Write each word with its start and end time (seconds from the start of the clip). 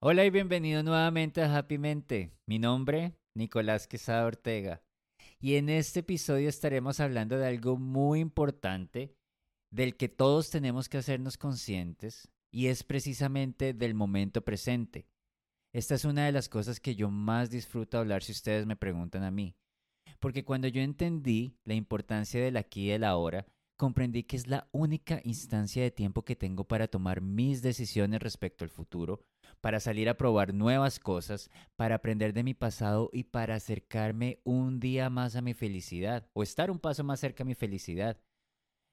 Hola 0.00 0.24
y 0.24 0.30
bienvenido 0.30 0.84
nuevamente 0.84 1.42
a 1.42 1.58
Happy 1.58 1.76
Mente. 1.76 2.30
Mi 2.46 2.60
nombre, 2.60 3.16
Nicolás 3.34 3.88
Quesada 3.88 4.26
Ortega. 4.26 4.80
Y 5.40 5.56
en 5.56 5.68
este 5.68 6.00
episodio 6.00 6.48
estaremos 6.48 7.00
hablando 7.00 7.36
de 7.36 7.48
algo 7.48 7.76
muy 7.76 8.20
importante 8.20 9.16
del 9.72 9.96
que 9.96 10.08
todos 10.08 10.50
tenemos 10.50 10.88
que 10.88 10.98
hacernos 10.98 11.36
conscientes 11.36 12.28
y 12.52 12.68
es 12.68 12.84
precisamente 12.84 13.74
del 13.74 13.94
momento 13.94 14.44
presente. 14.44 15.08
Esta 15.74 15.96
es 15.96 16.04
una 16.04 16.26
de 16.26 16.32
las 16.32 16.48
cosas 16.48 16.78
que 16.78 16.94
yo 16.94 17.10
más 17.10 17.50
disfruto 17.50 17.98
hablar 17.98 18.22
si 18.22 18.30
ustedes 18.30 18.66
me 18.66 18.76
preguntan 18.76 19.24
a 19.24 19.32
mí. 19.32 19.56
Porque 20.20 20.44
cuando 20.44 20.68
yo 20.68 20.80
entendí 20.80 21.56
la 21.64 21.74
importancia 21.74 22.40
del 22.40 22.56
aquí 22.56 22.86
y 22.86 22.90
del 22.90 23.02
ahora, 23.02 23.48
comprendí 23.76 24.22
que 24.22 24.36
es 24.36 24.46
la 24.46 24.68
única 24.70 25.20
instancia 25.24 25.82
de 25.82 25.90
tiempo 25.90 26.24
que 26.24 26.36
tengo 26.36 26.62
para 26.62 26.86
tomar 26.86 27.20
mis 27.20 27.62
decisiones 27.62 28.20
respecto 28.20 28.64
al 28.64 28.70
futuro, 28.70 29.24
para 29.60 29.80
salir 29.80 30.08
a 30.08 30.16
probar 30.16 30.54
nuevas 30.54 30.98
cosas, 31.00 31.50
para 31.76 31.96
aprender 31.96 32.32
de 32.32 32.44
mi 32.44 32.54
pasado 32.54 33.10
y 33.12 33.24
para 33.24 33.56
acercarme 33.56 34.40
un 34.44 34.80
día 34.80 35.10
más 35.10 35.36
a 35.36 35.42
mi 35.42 35.54
felicidad 35.54 36.28
o 36.32 36.42
estar 36.42 36.70
un 36.70 36.78
paso 36.78 37.04
más 37.04 37.20
cerca 37.20 37.42
a 37.42 37.46
mi 37.46 37.54
felicidad. 37.54 38.20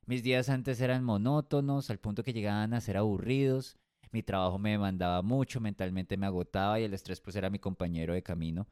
Mis 0.05 0.23
días 0.23 0.49
antes 0.49 0.81
eran 0.81 1.03
monótonos 1.03 1.89
al 1.89 1.99
punto 1.99 2.23
que 2.23 2.33
llegaban 2.33 2.73
a 2.73 2.81
ser 2.81 2.97
aburridos, 2.97 3.77
mi 4.11 4.23
trabajo 4.23 4.57
me 4.57 4.71
demandaba 4.71 5.21
mucho, 5.21 5.59
mentalmente 5.59 6.15
me 6.15 6.25
agotaba 6.25 6.79
y 6.79 6.83
el 6.83 6.93
estrés 6.93 7.19
pues 7.19 7.35
era 7.35 7.49
mi 7.49 7.59
compañero 7.59 8.13
de 8.13 8.23
camino. 8.23 8.67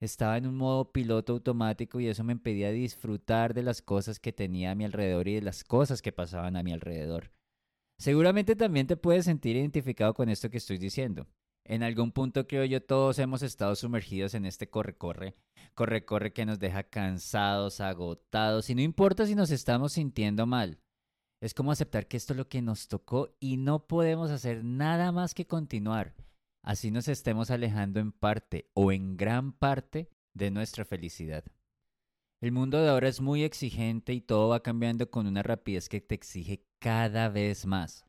Estaba 0.00 0.36
en 0.36 0.46
un 0.46 0.56
modo 0.56 0.92
piloto 0.92 1.32
automático 1.32 1.98
y 1.98 2.06
eso 2.06 2.22
me 2.22 2.32
impedía 2.32 2.70
disfrutar 2.70 3.54
de 3.54 3.64
las 3.64 3.82
cosas 3.82 4.20
que 4.20 4.32
tenía 4.32 4.70
a 4.70 4.74
mi 4.76 4.84
alrededor 4.84 5.26
y 5.26 5.34
de 5.34 5.42
las 5.42 5.64
cosas 5.64 6.02
que 6.02 6.12
pasaban 6.12 6.54
a 6.56 6.62
mi 6.62 6.72
alrededor. 6.72 7.32
Seguramente 7.98 8.56
también 8.56 8.86
te 8.86 8.96
puedes 8.96 9.24
sentir 9.24 9.56
identificado 9.56 10.14
con 10.14 10.28
esto 10.28 10.50
que 10.50 10.58
estoy 10.58 10.78
diciendo. 10.78 11.26
En 11.64 11.82
algún 11.82 12.12
punto 12.12 12.46
creo 12.46 12.64
yo 12.64 12.82
todos 12.82 13.18
hemos 13.18 13.42
estado 13.42 13.74
sumergidos 13.76 14.34
en 14.34 14.46
este 14.46 14.70
corre-corre, 14.70 15.34
corre-corre 15.74 16.32
que 16.32 16.46
nos 16.46 16.58
deja 16.58 16.84
cansados, 16.84 17.80
agotados 17.80 18.70
y 18.70 18.74
no 18.74 18.80
importa 18.80 19.26
si 19.26 19.34
nos 19.34 19.50
estamos 19.50 19.92
sintiendo 19.92 20.46
mal. 20.46 20.78
Es 21.42 21.54
como 21.54 21.70
aceptar 21.70 22.08
que 22.08 22.16
esto 22.16 22.32
es 22.32 22.38
lo 22.38 22.48
que 22.48 22.62
nos 22.62 22.88
tocó 22.88 23.36
y 23.38 23.58
no 23.58 23.86
podemos 23.86 24.30
hacer 24.30 24.64
nada 24.64 25.12
más 25.12 25.34
que 25.34 25.46
continuar 25.46 26.14
así 26.68 26.90
nos 26.90 27.08
estemos 27.08 27.50
alejando 27.50 27.98
en 27.98 28.12
parte 28.12 28.68
o 28.74 28.92
en 28.92 29.16
gran 29.16 29.52
parte 29.52 30.10
de 30.34 30.50
nuestra 30.50 30.84
felicidad. 30.84 31.42
El 32.42 32.52
mundo 32.52 32.78
de 32.80 32.90
ahora 32.90 33.08
es 33.08 33.22
muy 33.22 33.42
exigente 33.42 34.12
y 34.12 34.20
todo 34.20 34.48
va 34.50 34.62
cambiando 34.62 35.10
con 35.10 35.26
una 35.26 35.42
rapidez 35.42 35.88
que 35.88 36.02
te 36.02 36.14
exige 36.14 36.66
cada 36.80 37.28
vez 37.28 37.66
más. 37.66 38.04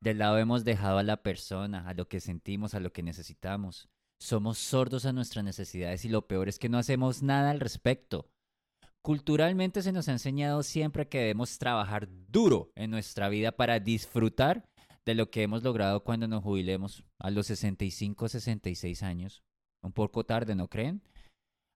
Del 0.00 0.18
lado 0.18 0.38
hemos 0.38 0.64
dejado 0.64 0.98
a 0.98 1.02
la 1.02 1.22
persona, 1.22 1.88
a 1.88 1.94
lo 1.94 2.08
que 2.08 2.20
sentimos, 2.20 2.74
a 2.74 2.80
lo 2.80 2.92
que 2.92 3.02
necesitamos. 3.02 3.88
Somos 4.20 4.58
sordos 4.58 5.04
a 5.06 5.12
nuestras 5.12 5.44
necesidades 5.44 6.04
y 6.04 6.08
lo 6.08 6.26
peor 6.26 6.48
es 6.48 6.58
que 6.58 6.68
no 6.68 6.78
hacemos 6.78 7.22
nada 7.22 7.50
al 7.50 7.60
respecto. 7.60 8.30
Culturalmente 9.02 9.82
se 9.82 9.92
nos 9.92 10.08
ha 10.08 10.12
enseñado 10.12 10.62
siempre 10.62 11.08
que 11.08 11.18
debemos 11.18 11.58
trabajar 11.58 12.08
duro 12.28 12.72
en 12.74 12.90
nuestra 12.90 13.28
vida 13.28 13.52
para 13.52 13.78
disfrutar 13.78 14.68
de 15.04 15.14
lo 15.14 15.30
que 15.30 15.42
hemos 15.42 15.62
logrado 15.62 16.02
cuando 16.02 16.26
nos 16.26 16.42
jubilemos 16.42 17.04
a 17.18 17.30
los 17.30 17.46
65, 17.46 18.28
66 18.28 19.02
años. 19.02 19.44
Un 19.82 19.92
poco 19.92 20.24
tarde, 20.24 20.56
¿no 20.56 20.68
creen? 20.68 21.02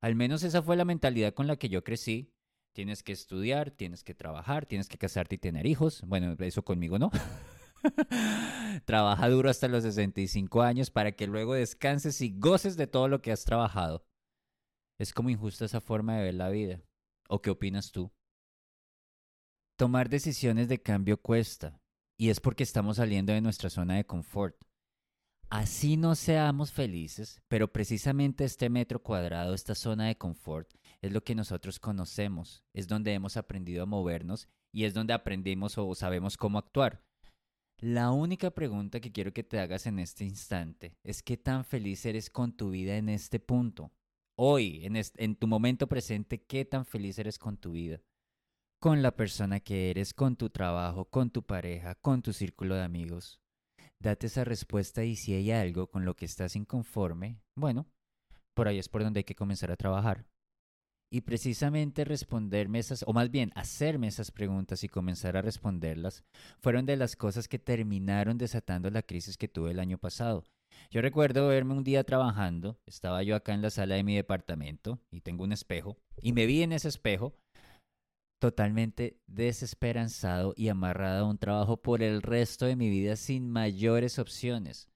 Al 0.03 0.17
menos 0.17 0.42
esa 0.42 0.62
fue 0.62 0.77
la 0.77 0.84
mentalidad 0.84 1.33
con 1.34 1.47
la 1.47 1.56
que 1.56 1.69
yo 1.69 1.84
crecí. 1.84 2.33
Tienes 2.73 3.03
que 3.03 3.13
estudiar, 3.13 3.71
tienes 3.71 4.05
que 4.05 4.15
trabajar, 4.15 4.67
tienes 4.67 4.89
que 4.89 4.99
casarte 4.99 5.35
y 5.35 5.39
tener 5.39 5.67
hijos. 5.67 6.03
Bueno, 6.07 6.37
eso 6.39 6.65
conmigo 6.65 6.99
no. 6.99 7.11
Trabaja 8.85 9.29
duro 9.29 9.51
hasta 9.51 9.69
los 9.69 9.83
65 9.83 10.63
años 10.63 10.91
para 10.91 11.13
que 11.13 11.27
luego 11.27 11.55
descanses 11.55 12.21
y 12.21 12.39
goces 12.39 12.77
de 12.77 12.87
todo 12.87 13.09
lo 13.09 13.23
que 13.23 13.33
has 13.33 13.45
trabajado. 13.45 14.07
Es 14.98 15.13
como 15.13 15.30
injusta 15.30 15.64
esa 15.64 15.80
forma 15.80 16.17
de 16.17 16.25
ver 16.25 16.35
la 16.35 16.51
vida. 16.51 16.83
¿O 17.29 17.41
qué 17.41 17.51
opinas 17.51 17.91
tú? 17.91 18.13
Tomar 19.77 20.09
decisiones 20.09 20.69
de 20.69 20.83
cambio 20.83 21.17
cuesta, 21.17 21.80
y 22.19 22.29
es 22.29 22.39
porque 22.39 22.64
estamos 22.64 22.98
saliendo 22.98 23.33
de 23.33 23.41
nuestra 23.41 23.70
zona 23.70 23.97
de 23.97 24.05
confort. 24.05 24.57
Así 25.48 25.97
no 25.97 26.14
seamos 26.14 26.70
felices, 26.70 27.41
pero 27.48 27.73
precisamente 27.73 28.45
este 28.45 28.69
metro 28.69 29.03
cuadrado, 29.03 29.55
esta 29.55 29.75
zona 29.75 30.07
de 30.07 30.19
confort, 30.19 30.70
es 31.02 31.12
lo 31.12 31.22
que 31.24 31.34
nosotros 31.34 31.78
conocemos, 31.78 32.64
es 32.72 32.88
donde 32.88 33.12
hemos 33.12 33.36
aprendido 33.36 33.83
a 33.83 33.86
movernos 33.86 34.48
y 34.72 34.84
es 34.84 34.94
donde 34.94 35.12
aprendimos 35.12 35.78
o 35.78 35.94
sabemos 35.94 36.36
cómo 36.36 36.58
actuar. 36.58 37.02
La 37.78 38.11
única 38.11 38.50
pregunta 38.50 39.00
que 39.00 39.12
quiero 39.12 39.33
que 39.33 39.42
te 39.42 39.58
hagas 39.58 39.86
en 39.86 39.98
este 39.98 40.24
instante 40.24 40.98
es 41.02 41.22
qué 41.22 41.36
tan 41.36 41.64
feliz 41.64 42.05
eres 42.05 42.28
con 42.28 42.56
tu 42.56 42.70
vida 42.70 42.96
en 42.96 43.08
este 43.08 43.40
punto. 43.40 43.90
Hoy, 44.36 44.84
en, 44.84 44.96
en 44.96 45.36
tu 45.36 45.46
momento 45.46 45.86
presente, 45.86 46.42
qué 46.42 46.64
tan 46.64 46.84
feliz 46.84 47.18
eres 47.18 47.38
con 47.38 47.56
tu 47.56 47.72
vida 47.72 48.02
con 48.80 49.02
la 49.02 49.14
persona 49.14 49.61
que 49.61 49.90
eres, 49.90 50.14
con 50.14 50.36
tu 50.36 50.48
trabajo, 50.48 51.05
con 51.05 51.30
tu 51.30 51.42
pareja, 51.42 51.94
con 51.96 52.22
tu 52.22 52.32
círculo 52.32 52.74
de 52.74 52.82
amigos. 52.82 53.38
Date 53.98 54.27
esa 54.27 54.42
respuesta 54.42 55.05
y 55.05 55.17
si 55.17 55.34
hay 55.34 55.50
algo 55.50 55.88
con 55.88 56.06
lo 56.06 56.17
que 56.17 56.24
estás 56.24 56.56
inconforme, 56.56 57.42
bueno, 57.55 57.86
por 58.55 58.68
ahí 58.68 58.78
es 58.78 58.88
por 58.88 59.05
donde 59.05 59.20
hay 59.20 59.24
que 59.24 59.34
comenzar 59.34 59.70
a 59.70 59.77
trabajar. 59.77 60.24
Y 61.13 61.23
precisamente 61.23 62.05
responderme 62.05 62.79
esas, 62.79 63.05
o 63.07 63.13
más 63.13 63.31
bien 63.31 63.51
hacerme 63.57 64.07
esas 64.07 64.31
preguntas 64.31 64.85
y 64.85 64.89
comenzar 64.89 65.37
a 65.37 65.43
responderlas, 65.43 66.25
fueron 66.61 66.87
de 66.87 66.97
las 66.97 67.17
cosas 67.17 67.48
que 67.48 67.59
terminaron 67.59 68.39
desatando 68.39 68.91
la 68.91 69.03
crisis 69.03 69.37
que 69.37 69.48
tuve 69.48 69.73
el 69.73 69.81
año 69.81 69.98
pasado. 69.98 70.45
Yo 70.91 71.03
recuerdo 71.03 71.48
verme 71.48 71.75
un 71.75 71.85
día 71.85 72.05
trabajando, 72.05 72.79
estaba 72.87 73.23
yo 73.25 73.35
acá 73.35 73.55
en 73.55 73.63
la 73.63 73.71
sala 73.71 73.97
de 73.97 74.05
mi 74.05 74.15
departamento 74.15 75.01
y 75.11 75.21
tengo 75.21 75.45
un 75.45 75.53
espejo, 75.53 75.97
y 76.23 76.33
me 76.33 76.47
vi 76.47 76.63
en 76.63 76.73
ese 76.73 76.89
espejo 76.89 77.35
totalmente 78.41 79.19
desesperanzado 79.27 80.55
y 80.57 80.69
amarrado 80.69 81.27
a 81.27 81.29
un 81.29 81.39
trabajo 81.39 81.77
por 81.77 82.03
el 82.03 82.23
resto 82.23 82.67
de 82.67 82.77
mi 82.77 82.89
vida 82.89 83.17
sin 83.17 83.51
mayores 83.51 84.19
opciones. 84.19 84.89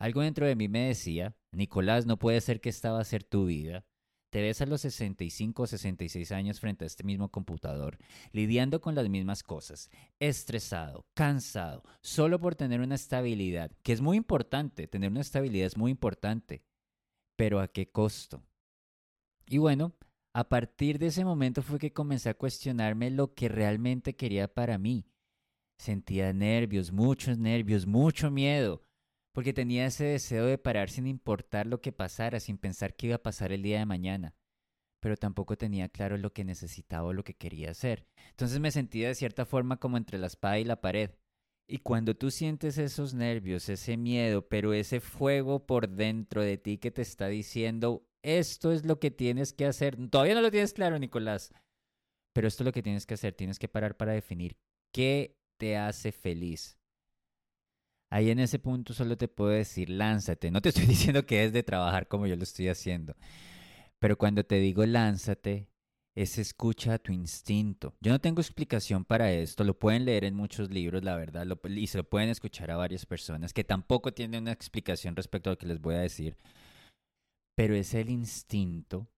Algo 0.00 0.22
dentro 0.22 0.46
de 0.46 0.56
mí 0.56 0.68
me 0.68 0.86
decía, 0.86 1.36
Nicolás, 1.52 2.06
no 2.06 2.18
puede 2.18 2.40
ser 2.40 2.60
que 2.60 2.68
esta 2.68 2.92
va 2.92 3.00
a 3.00 3.04
ser 3.04 3.24
tu 3.24 3.46
vida. 3.46 3.84
Te 4.30 4.42
ves 4.42 4.60
a 4.60 4.66
los 4.66 4.82
65 4.82 5.62
o 5.62 5.66
66 5.66 6.32
años 6.32 6.60
frente 6.60 6.84
a 6.84 6.86
este 6.86 7.02
mismo 7.02 7.30
computador, 7.30 7.96
lidiando 8.32 8.80
con 8.80 8.94
las 8.94 9.08
mismas 9.08 9.42
cosas, 9.42 9.90
estresado, 10.20 11.06
cansado, 11.14 11.82
solo 12.02 12.38
por 12.38 12.54
tener 12.54 12.80
una 12.80 12.96
estabilidad, 12.96 13.72
que 13.82 13.92
es 13.92 14.02
muy 14.02 14.18
importante, 14.18 14.86
tener 14.86 15.10
una 15.10 15.22
estabilidad 15.22 15.66
es 15.66 15.78
muy 15.78 15.90
importante, 15.90 16.62
pero 17.36 17.60
¿a 17.60 17.68
qué 17.68 17.90
costo? 17.90 18.42
Y 19.46 19.56
bueno, 19.56 19.94
a 20.34 20.48
partir 20.48 20.98
de 20.98 21.06
ese 21.06 21.24
momento 21.24 21.62
fue 21.62 21.78
que 21.78 21.92
comencé 21.92 22.28
a 22.28 22.34
cuestionarme 22.34 23.10
lo 23.10 23.34
que 23.34 23.48
realmente 23.48 24.14
quería 24.14 24.52
para 24.52 24.76
mí. 24.76 25.06
Sentía 25.78 26.32
nervios, 26.34 26.92
muchos 26.92 27.38
nervios, 27.38 27.86
mucho 27.86 28.30
miedo, 28.30 28.82
porque 29.38 29.52
tenía 29.52 29.86
ese 29.86 30.02
deseo 30.02 30.46
de 30.46 30.58
parar 30.58 30.90
sin 30.90 31.06
importar 31.06 31.68
lo 31.68 31.80
que 31.80 31.92
pasara, 31.92 32.40
sin 32.40 32.58
pensar 32.58 32.96
qué 32.96 33.06
iba 33.06 33.14
a 33.14 33.22
pasar 33.22 33.52
el 33.52 33.62
día 33.62 33.78
de 33.78 33.86
mañana. 33.86 34.34
Pero 34.98 35.16
tampoco 35.16 35.56
tenía 35.56 35.88
claro 35.88 36.16
lo 36.16 36.32
que 36.32 36.42
necesitaba 36.42 37.06
o 37.06 37.12
lo 37.12 37.22
que 37.22 37.36
quería 37.36 37.70
hacer. 37.70 38.04
Entonces 38.30 38.58
me 38.58 38.72
sentía 38.72 39.06
de 39.06 39.14
cierta 39.14 39.46
forma 39.46 39.76
como 39.76 39.96
entre 39.96 40.18
la 40.18 40.26
espada 40.26 40.58
y 40.58 40.64
la 40.64 40.80
pared. 40.80 41.12
Y 41.68 41.78
cuando 41.78 42.16
tú 42.16 42.32
sientes 42.32 42.78
esos 42.78 43.14
nervios, 43.14 43.68
ese 43.68 43.96
miedo, 43.96 44.48
pero 44.48 44.72
ese 44.72 44.98
fuego 44.98 45.64
por 45.66 45.88
dentro 45.88 46.42
de 46.42 46.58
ti 46.58 46.78
que 46.78 46.90
te 46.90 47.02
está 47.02 47.28
diciendo, 47.28 48.08
esto 48.22 48.72
es 48.72 48.84
lo 48.84 48.98
que 48.98 49.12
tienes 49.12 49.52
que 49.52 49.66
hacer. 49.66 49.96
Todavía 50.10 50.34
no 50.34 50.42
lo 50.42 50.50
tienes 50.50 50.72
claro, 50.72 50.98
Nicolás. 50.98 51.52
Pero 52.32 52.48
esto 52.48 52.64
es 52.64 52.66
lo 52.66 52.72
que 52.72 52.82
tienes 52.82 53.06
que 53.06 53.14
hacer. 53.14 53.34
Tienes 53.34 53.60
que 53.60 53.68
parar 53.68 53.96
para 53.96 54.14
definir 54.14 54.56
qué 54.90 55.38
te 55.58 55.76
hace 55.76 56.10
feliz. 56.10 56.77
Ahí 58.10 58.30
en 58.30 58.38
ese 58.38 58.58
punto 58.58 58.94
solo 58.94 59.16
te 59.16 59.28
puedo 59.28 59.50
decir, 59.50 59.90
lánzate. 59.90 60.50
No 60.50 60.60
te 60.60 60.70
estoy 60.70 60.86
diciendo 60.86 61.26
que 61.26 61.44
es 61.44 61.52
de 61.52 61.62
trabajar 61.62 62.08
como 62.08 62.26
yo 62.26 62.36
lo 62.36 62.42
estoy 62.42 62.68
haciendo. 62.68 63.14
Pero 63.98 64.16
cuando 64.16 64.44
te 64.44 64.56
digo 64.56 64.86
lánzate, 64.86 65.68
es 66.14 66.38
escucha 66.38 66.94
a 66.94 66.98
tu 66.98 67.12
instinto. 67.12 67.94
Yo 68.00 68.12
no 68.12 68.20
tengo 68.20 68.40
explicación 68.40 69.04
para 69.04 69.32
esto, 69.32 69.64
lo 69.64 69.78
pueden 69.78 70.04
leer 70.04 70.24
en 70.24 70.34
muchos 70.34 70.70
libros, 70.70 71.04
la 71.04 71.16
verdad, 71.16 71.46
y 71.68 71.86
se 71.86 71.98
lo 71.98 72.04
pueden 72.04 72.28
escuchar 72.28 72.70
a 72.70 72.76
varias 72.76 73.06
personas 73.06 73.52
que 73.52 73.64
tampoco 73.64 74.12
tienen 74.12 74.42
una 74.42 74.52
explicación 74.52 75.14
respecto 75.14 75.50
a 75.50 75.52
lo 75.52 75.58
que 75.58 75.66
les 75.66 75.80
voy 75.80 75.94
a 75.94 76.00
decir 76.00 76.36
pero 77.58 77.74
es 77.74 77.92
el 77.92 78.08
instinto 78.08 79.08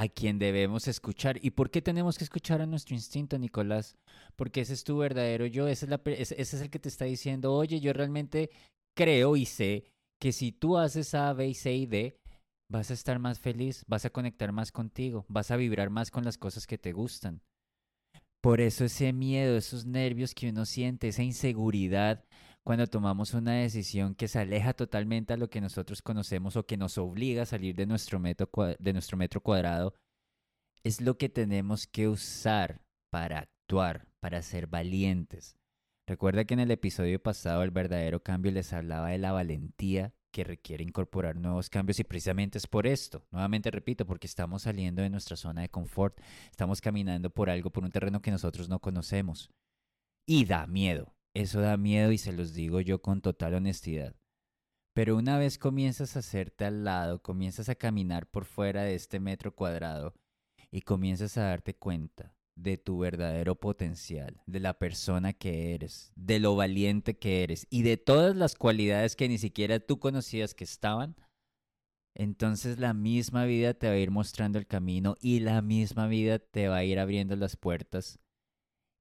a 0.00 0.08
quien 0.08 0.38
debemos 0.38 0.88
escuchar. 0.88 1.38
¿Y 1.42 1.50
por 1.50 1.70
qué 1.70 1.82
tenemos 1.82 2.16
que 2.16 2.24
escuchar 2.24 2.62
a 2.62 2.66
nuestro 2.66 2.94
instinto, 2.94 3.38
Nicolás? 3.38 3.98
Porque 4.34 4.62
ese 4.62 4.72
es 4.72 4.82
tu 4.82 4.96
verdadero 4.96 5.44
yo, 5.44 5.68
ese 5.68 5.86
es, 6.06 6.32
ese 6.32 6.56
es 6.56 6.62
el 6.62 6.70
que 6.70 6.78
te 6.78 6.88
está 6.88 7.04
diciendo, 7.04 7.52
oye, 7.52 7.80
yo 7.80 7.92
realmente 7.92 8.48
creo 8.96 9.36
y 9.36 9.44
sé 9.44 9.84
que 10.18 10.32
si 10.32 10.52
tú 10.52 10.78
haces 10.78 11.14
A, 11.14 11.34
B, 11.34 11.52
C 11.52 11.74
y 11.74 11.84
D, 11.84 12.16
vas 12.70 12.90
a 12.90 12.94
estar 12.94 13.18
más 13.18 13.40
feliz, 13.40 13.84
vas 13.88 14.06
a 14.06 14.10
conectar 14.10 14.52
más 14.52 14.72
contigo, 14.72 15.26
vas 15.28 15.50
a 15.50 15.56
vibrar 15.56 15.90
más 15.90 16.10
con 16.10 16.24
las 16.24 16.38
cosas 16.38 16.66
que 16.66 16.78
te 16.78 16.92
gustan. 16.92 17.42
Por 18.40 18.62
eso 18.62 18.86
ese 18.86 19.12
miedo, 19.12 19.58
esos 19.58 19.84
nervios 19.84 20.34
que 20.34 20.48
uno 20.48 20.64
siente, 20.64 21.08
esa 21.08 21.22
inseguridad, 21.22 22.24
cuando 22.64 22.86
tomamos 22.86 23.34
una 23.34 23.54
decisión 23.54 24.14
que 24.14 24.28
se 24.28 24.38
aleja 24.38 24.74
totalmente 24.74 25.32
a 25.32 25.36
lo 25.36 25.48
que 25.48 25.60
nosotros 25.60 26.02
conocemos 26.02 26.56
o 26.56 26.66
que 26.66 26.76
nos 26.76 26.98
obliga 26.98 27.42
a 27.42 27.46
salir 27.46 27.74
de 27.74 27.86
nuestro 27.86 28.18
metro, 28.18 28.50
de 28.78 28.92
nuestro 28.92 29.16
metro 29.16 29.40
cuadrado, 29.40 29.94
es 30.84 31.00
lo 31.00 31.18
que 31.18 31.28
tenemos 31.28 31.86
que 31.86 32.08
usar 32.08 32.82
para 33.10 33.40
actuar, 33.40 34.06
para 34.20 34.42
ser 34.42 34.66
valientes. 34.66 35.56
Recuerda 36.06 36.44
que 36.44 36.54
en 36.54 36.60
el 36.60 36.70
episodio 36.70 37.22
pasado 37.22 37.62
el 37.62 37.70
verdadero 37.70 38.22
cambio 38.22 38.50
les 38.52 38.72
hablaba 38.72 39.10
de 39.10 39.18
la 39.18 39.32
valentía 39.32 40.12
que 40.32 40.44
requiere 40.44 40.84
incorporar 40.84 41.36
nuevos 41.36 41.70
cambios 41.70 41.98
y 41.98 42.04
precisamente 42.04 42.58
es 42.58 42.66
por 42.66 42.86
esto. 42.86 43.26
Nuevamente 43.30 43.70
repito, 43.70 44.06
porque 44.06 44.26
estamos 44.26 44.62
saliendo 44.62 45.02
de 45.02 45.10
nuestra 45.10 45.36
zona 45.36 45.62
de 45.62 45.68
confort, 45.68 46.18
estamos 46.50 46.80
caminando 46.80 47.30
por 47.30 47.50
algo, 47.50 47.70
por 47.70 47.84
un 47.84 47.90
terreno 47.90 48.22
que 48.22 48.30
nosotros 48.30 48.68
no 48.68 48.80
conocemos. 48.80 49.50
Y 50.26 50.44
da 50.44 50.66
miedo, 50.66 51.14
eso 51.34 51.60
da 51.60 51.76
miedo 51.76 52.12
y 52.12 52.18
se 52.18 52.32
los 52.32 52.54
digo 52.54 52.80
yo 52.80 53.00
con 53.00 53.20
total 53.20 53.54
honestidad. 53.54 54.14
Pero 54.92 55.16
una 55.16 55.38
vez 55.38 55.58
comienzas 55.58 56.16
a 56.16 56.18
hacerte 56.18 56.64
al 56.64 56.84
lado, 56.84 57.22
comienzas 57.22 57.68
a 57.68 57.76
caminar 57.76 58.28
por 58.28 58.44
fuera 58.44 58.82
de 58.82 58.94
este 58.94 59.20
metro 59.20 59.54
cuadrado 59.54 60.14
y 60.70 60.82
comienzas 60.82 61.36
a 61.38 61.44
darte 61.44 61.74
cuenta 61.74 62.34
de 62.56 62.76
tu 62.76 62.98
verdadero 62.98 63.54
potencial, 63.54 64.42
de 64.46 64.60
la 64.60 64.78
persona 64.78 65.32
que 65.32 65.74
eres, 65.74 66.12
de 66.16 66.40
lo 66.40 66.56
valiente 66.56 67.16
que 67.16 67.42
eres 67.42 67.66
y 67.70 67.82
de 67.82 67.96
todas 67.96 68.36
las 68.36 68.54
cualidades 68.54 69.16
que 69.16 69.28
ni 69.28 69.38
siquiera 69.38 69.80
tú 69.80 69.98
conocías 69.98 70.54
que 70.54 70.64
estaban, 70.64 71.16
entonces 72.14 72.78
la 72.78 72.92
misma 72.92 73.44
vida 73.44 73.74
te 73.74 73.86
va 73.86 73.94
a 73.94 73.98
ir 73.98 74.10
mostrando 74.10 74.58
el 74.58 74.66
camino 74.66 75.16
y 75.20 75.40
la 75.40 75.62
misma 75.62 76.08
vida 76.08 76.38
te 76.38 76.68
va 76.68 76.78
a 76.78 76.84
ir 76.84 76.98
abriendo 76.98 77.36
las 77.36 77.56
puertas 77.56 78.18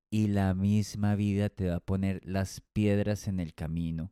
y 0.10 0.28
la 0.28 0.54
misma 0.54 1.16
vida 1.16 1.50
te 1.50 1.70
va 1.70 1.76
a 1.76 1.80
poner 1.80 2.22
las 2.24 2.62
piedras 2.74 3.28
en 3.28 3.40
el 3.40 3.54
camino 3.54 4.12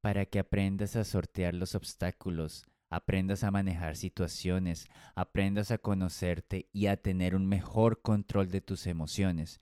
para 0.00 0.24
que 0.26 0.38
aprendas 0.38 0.96
a 0.96 1.04
sortear 1.04 1.54
los 1.54 1.74
obstáculos, 1.74 2.64
aprendas 2.88 3.44
a 3.44 3.50
manejar 3.50 3.96
situaciones, 3.96 4.88
aprendas 5.14 5.70
a 5.70 5.78
conocerte 5.78 6.68
y 6.72 6.86
a 6.86 6.96
tener 6.96 7.34
un 7.34 7.46
mejor 7.46 8.00
control 8.00 8.50
de 8.50 8.62
tus 8.62 8.86
emociones. 8.86 9.60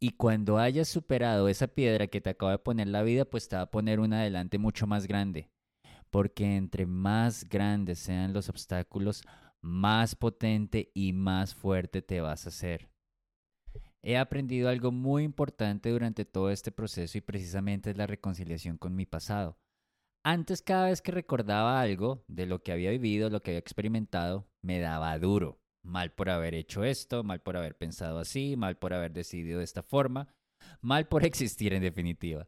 Y 0.00 0.10
cuando 0.10 0.58
hayas 0.58 0.88
superado 0.88 1.48
esa 1.48 1.68
piedra 1.68 2.06
que 2.06 2.20
te 2.20 2.30
acaba 2.30 2.52
de 2.52 2.58
poner 2.58 2.88
la 2.88 3.02
vida, 3.02 3.24
pues 3.24 3.48
te 3.48 3.56
va 3.56 3.62
a 3.62 3.70
poner 3.70 4.00
una 4.00 4.20
adelante 4.20 4.58
mucho 4.58 4.86
más 4.86 5.06
grande. 5.06 5.50
Porque 6.10 6.56
entre 6.56 6.86
más 6.86 7.48
grandes 7.48 7.98
sean 7.98 8.32
los 8.32 8.48
obstáculos, 8.48 9.22
más 9.60 10.14
potente 10.14 10.90
y 10.94 11.12
más 11.12 11.54
fuerte 11.54 12.00
te 12.00 12.20
vas 12.20 12.46
a 12.46 12.48
hacer. 12.50 12.88
He 14.02 14.16
aprendido 14.16 14.68
algo 14.68 14.92
muy 14.92 15.24
importante 15.24 15.90
durante 15.90 16.24
todo 16.24 16.50
este 16.50 16.70
proceso 16.70 17.18
y 17.18 17.20
precisamente 17.20 17.90
es 17.90 17.96
la 17.96 18.06
reconciliación 18.06 18.78
con 18.78 18.94
mi 18.94 19.06
pasado. 19.06 19.58
Antes 20.24 20.62
cada 20.62 20.86
vez 20.86 21.02
que 21.02 21.12
recordaba 21.12 21.80
algo 21.80 22.24
de 22.28 22.46
lo 22.46 22.62
que 22.62 22.72
había 22.72 22.90
vivido, 22.90 23.30
lo 23.30 23.40
que 23.40 23.52
había 23.52 23.60
experimentado, 23.60 24.46
me 24.62 24.78
daba 24.78 25.18
duro. 25.18 25.60
Mal 25.84 26.12
por 26.12 26.28
haber 26.28 26.54
hecho 26.54 26.84
esto, 26.84 27.24
mal 27.24 27.40
por 27.40 27.56
haber 27.56 27.76
pensado 27.76 28.18
así, 28.18 28.56
mal 28.56 28.76
por 28.76 28.92
haber 28.92 29.12
decidido 29.12 29.58
de 29.58 29.64
esta 29.64 29.82
forma, 29.82 30.28
mal 30.80 31.08
por 31.08 31.24
existir 31.26 31.72
en 31.72 31.82
definitiva. 31.82 32.46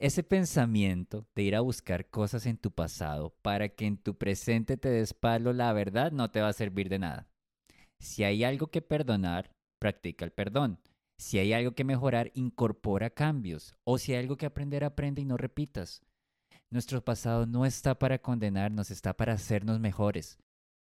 Ese 0.00 0.22
pensamiento 0.22 1.26
de 1.34 1.42
ir 1.42 1.56
a 1.56 1.60
buscar 1.60 2.08
cosas 2.08 2.46
en 2.46 2.56
tu 2.56 2.70
pasado 2.70 3.34
para 3.42 3.68
que 3.68 3.86
en 3.86 3.96
tu 3.96 4.16
presente 4.16 4.76
te 4.76 4.90
des 4.90 5.12
palo, 5.12 5.52
la 5.52 5.72
verdad 5.72 6.12
no 6.12 6.30
te 6.30 6.40
va 6.40 6.48
a 6.48 6.52
servir 6.52 6.88
de 6.88 7.00
nada. 7.00 7.28
Si 8.00 8.22
hay 8.22 8.44
algo 8.44 8.68
que 8.68 8.80
perdonar, 8.80 9.50
practica 9.78 10.24
el 10.24 10.32
perdón. 10.32 10.80
Si 11.18 11.38
hay 11.38 11.52
algo 11.52 11.72
que 11.72 11.84
mejorar, 11.84 12.30
incorpora 12.34 13.10
cambios. 13.10 13.74
O 13.84 13.98
si 13.98 14.12
hay 14.12 14.20
algo 14.20 14.36
que 14.36 14.46
aprender, 14.46 14.84
aprende 14.84 15.22
y 15.22 15.24
no 15.24 15.36
repitas. 15.36 16.02
Nuestro 16.70 17.04
pasado 17.04 17.46
no 17.46 17.64
está 17.64 17.98
para 17.98 18.18
condenarnos, 18.18 18.90
está 18.90 19.16
para 19.16 19.32
hacernos 19.32 19.80
mejores. 19.80 20.38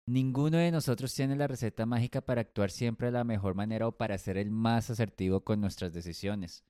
Ninguno 0.08 0.58
de 0.58 0.70
nosotros 0.70 1.12
tiene 1.14 1.36
la 1.36 1.46
receta 1.46 1.84
mágica 1.84 2.20
para 2.20 2.40
actuar 2.40 2.70
siempre 2.70 3.08
de 3.08 3.12
la 3.12 3.24
mejor 3.24 3.54
manera 3.54 3.88
o 3.88 3.92
para 3.92 4.16
ser 4.18 4.38
el 4.38 4.50
más 4.50 4.88
asertivo 4.88 5.40
con 5.40 5.60
nuestras 5.60 5.92
decisiones. 5.92 6.64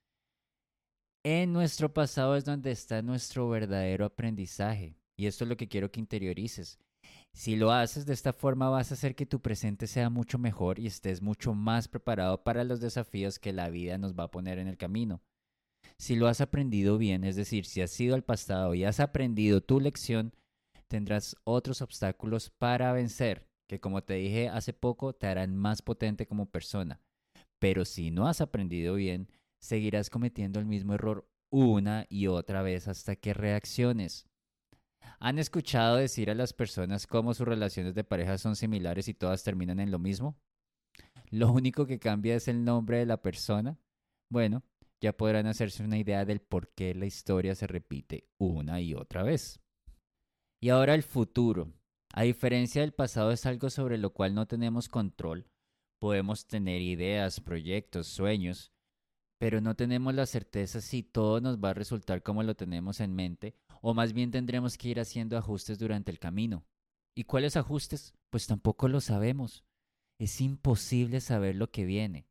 En 1.22 1.52
nuestro 1.52 1.92
pasado 1.92 2.36
es 2.36 2.44
donde 2.44 2.70
está 2.70 3.02
nuestro 3.02 3.48
verdadero 3.48 4.04
aprendizaje. 4.06 4.96
Y 5.16 5.26
esto 5.26 5.44
es 5.44 5.48
lo 5.48 5.56
que 5.56 5.68
quiero 5.68 5.90
que 5.90 6.00
interiorices. 6.00 6.78
Si 7.36 7.54
lo 7.54 7.70
haces 7.70 8.06
de 8.06 8.14
esta 8.14 8.32
forma 8.32 8.70
vas 8.70 8.90
a 8.90 8.94
hacer 8.94 9.14
que 9.14 9.26
tu 9.26 9.42
presente 9.42 9.86
sea 9.86 10.08
mucho 10.08 10.38
mejor 10.38 10.78
y 10.78 10.86
estés 10.86 11.20
mucho 11.20 11.52
más 11.52 11.86
preparado 11.86 12.42
para 12.42 12.64
los 12.64 12.80
desafíos 12.80 13.38
que 13.38 13.52
la 13.52 13.68
vida 13.68 13.98
nos 13.98 14.14
va 14.14 14.24
a 14.24 14.30
poner 14.30 14.58
en 14.58 14.68
el 14.68 14.78
camino. 14.78 15.20
Si 15.98 16.16
lo 16.16 16.28
has 16.28 16.40
aprendido 16.40 16.96
bien, 16.96 17.24
es 17.24 17.36
decir, 17.36 17.66
si 17.66 17.82
has 17.82 18.00
ido 18.00 18.14
al 18.14 18.24
pasado 18.24 18.72
y 18.72 18.84
has 18.84 19.00
aprendido 19.00 19.60
tu 19.60 19.80
lección, 19.80 20.32
tendrás 20.88 21.36
otros 21.44 21.82
obstáculos 21.82 22.48
para 22.48 22.94
vencer, 22.94 23.46
que 23.68 23.80
como 23.80 24.02
te 24.02 24.14
dije 24.14 24.48
hace 24.48 24.72
poco, 24.72 25.12
te 25.12 25.26
harán 25.26 25.54
más 25.54 25.82
potente 25.82 26.26
como 26.26 26.46
persona. 26.46 27.02
Pero 27.58 27.84
si 27.84 28.10
no 28.10 28.28
has 28.28 28.40
aprendido 28.40 28.94
bien, 28.94 29.28
seguirás 29.60 30.08
cometiendo 30.08 30.58
el 30.58 30.64
mismo 30.64 30.94
error 30.94 31.28
una 31.50 32.06
y 32.08 32.28
otra 32.28 32.62
vez 32.62 32.88
hasta 32.88 33.14
que 33.14 33.34
reacciones. 33.34 34.26
¿Han 35.18 35.38
escuchado 35.38 35.96
decir 35.96 36.30
a 36.30 36.34
las 36.34 36.52
personas 36.52 37.06
cómo 37.06 37.34
sus 37.34 37.48
relaciones 37.48 37.94
de 37.94 38.04
pareja 38.04 38.38
son 38.38 38.56
similares 38.56 39.08
y 39.08 39.14
todas 39.14 39.42
terminan 39.42 39.80
en 39.80 39.90
lo 39.90 39.98
mismo? 39.98 40.36
Lo 41.30 41.50
único 41.50 41.86
que 41.86 41.98
cambia 41.98 42.36
es 42.36 42.48
el 42.48 42.64
nombre 42.64 42.98
de 42.98 43.06
la 43.06 43.22
persona. 43.22 43.78
Bueno, 44.30 44.62
ya 45.00 45.16
podrán 45.16 45.46
hacerse 45.46 45.82
una 45.84 45.98
idea 45.98 46.24
del 46.24 46.40
por 46.40 46.68
qué 46.74 46.94
la 46.94 47.06
historia 47.06 47.54
se 47.54 47.66
repite 47.66 48.28
una 48.38 48.80
y 48.80 48.94
otra 48.94 49.22
vez. 49.22 49.60
Y 50.60 50.70
ahora 50.70 50.94
el 50.94 51.02
futuro. 51.02 51.72
A 52.12 52.22
diferencia 52.22 52.80
del 52.80 52.92
pasado 52.92 53.30
es 53.30 53.44
algo 53.44 53.68
sobre 53.68 53.98
lo 53.98 54.10
cual 54.10 54.34
no 54.34 54.46
tenemos 54.46 54.88
control. 54.88 55.46
Podemos 55.98 56.46
tener 56.46 56.80
ideas, 56.80 57.40
proyectos, 57.40 58.06
sueños, 58.06 58.72
pero 59.38 59.60
no 59.60 59.74
tenemos 59.74 60.14
la 60.14 60.26
certeza 60.26 60.80
si 60.80 61.02
todo 61.02 61.40
nos 61.40 61.58
va 61.58 61.70
a 61.70 61.74
resultar 61.74 62.22
como 62.22 62.42
lo 62.42 62.54
tenemos 62.54 63.00
en 63.00 63.14
mente, 63.14 63.54
o 63.80 63.94
más 63.94 64.12
bien 64.12 64.30
tendremos 64.30 64.76
que 64.78 64.88
ir 64.88 65.00
haciendo 65.00 65.36
ajustes 65.36 65.78
durante 65.78 66.10
el 66.10 66.18
camino. 66.18 66.64
¿Y 67.14 67.24
cuáles 67.24 67.56
ajustes? 67.56 68.14
Pues 68.30 68.46
tampoco 68.46 68.88
lo 68.88 69.00
sabemos. 69.00 69.64
Es 70.18 70.40
imposible 70.40 71.20
saber 71.20 71.56
lo 71.56 71.70
que 71.70 71.84
viene. 71.84 72.26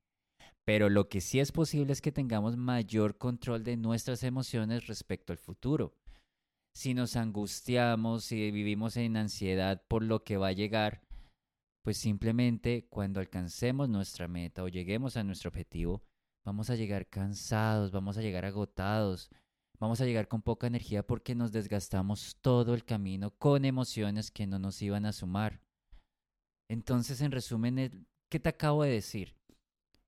Pero 0.63 0.89
lo 0.89 1.09
que 1.09 1.21
sí 1.21 1.39
es 1.39 1.51
posible 1.51 1.94
es 1.94 2.01
que 2.01 2.12
tengamos 2.12 2.57
mayor 2.57 3.18
control 3.18 3.63
de 3.63 3.77
nuestras 3.77 4.24
emociones 4.24 4.88
respecto 4.88 5.31
al 5.31 5.38
futuro. 5.38 5.96
Si 6.74 6.93
nos 6.93 7.15
angustiamos, 7.15 8.25
si 8.25 8.51
vivimos 8.51 8.98
en 8.98 9.15
ansiedad 9.15 9.84
por 9.88 10.03
lo 10.03 10.24
que 10.24 10.38
va 10.38 10.48
a 10.48 10.53
llegar, 10.53 11.01
pues 11.84 11.98
simplemente 11.98 12.88
cuando 12.89 13.20
alcancemos 13.20 13.88
nuestra 13.89 14.27
meta 14.27 14.63
o 14.63 14.67
lleguemos 14.67 15.17
a 15.17 15.24
nuestro 15.24 15.50
objetivo, 15.50 16.03
vamos 16.43 16.72
a 16.72 16.75
llegar 16.75 17.08
cansados, 17.08 17.91
vamos 17.91 18.17
a 18.17 18.22
llegar 18.22 18.43
agotados, 18.43 19.29
vamos 19.79 20.01
a 20.01 20.05
llegar 20.05 20.27
con 20.27 20.41
poca 20.41 20.67
energía 20.67 21.05
porque 21.05 21.36
nos 21.36 21.51
desgastamos 21.51 22.38
todo 22.41 22.74
el 22.74 22.86
camino 22.86 23.32
con 23.32 23.65
emociones 23.65 24.32
que 24.32 24.48
no 24.48 24.60
nos 24.60 24.82
iban 24.82 25.05
a 25.05 25.13
sumar. 25.13 25.62
Entonces, 26.67 27.22
en 27.22 27.32
resumen, 27.32 28.08
¿qué 28.29 28.39
te 28.39 28.50
acabo 28.50 28.84
de 28.84 28.91
decir? 28.91 29.36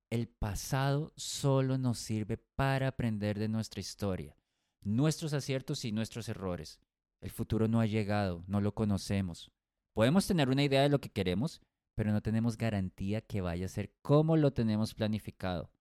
El 0.10 0.28
pasado 0.28 1.12
solo 1.16 1.78
nos 1.78 2.00
sirve 2.00 2.38
para 2.38 2.88
aprender 2.88 3.38
de 3.38 3.50
nuestra 3.50 3.82
historia, 3.82 4.38
nuestros 4.82 5.34
aciertos 5.34 5.86
y 5.86 5.92
nuestros 5.92 6.30
errores. 6.30 6.80
El 7.20 7.32
futuro 7.32 7.68
no 7.68 7.82
ha 7.82 7.86
llegado, 7.86 8.44
no 8.48 8.62
lo 8.62 8.74
conocemos. 8.74 9.52
Podemos 9.94 10.28
tener 10.28 10.50
una 10.50 10.64
idea 10.64 10.82
de 10.82 10.90
lo 10.90 11.02
que 11.02 11.10
queremos, 11.10 11.62
pero 11.96 12.12
no 12.12 12.22
tenemos 12.22 12.58
garantía 12.58 13.22
que 13.22 13.42
vaya 13.42 13.66
a 13.66 13.70
ser 13.70 13.92
como 14.02 14.38
lo 14.38 14.54
tenemos 14.54 14.94
planificado. 14.94 15.72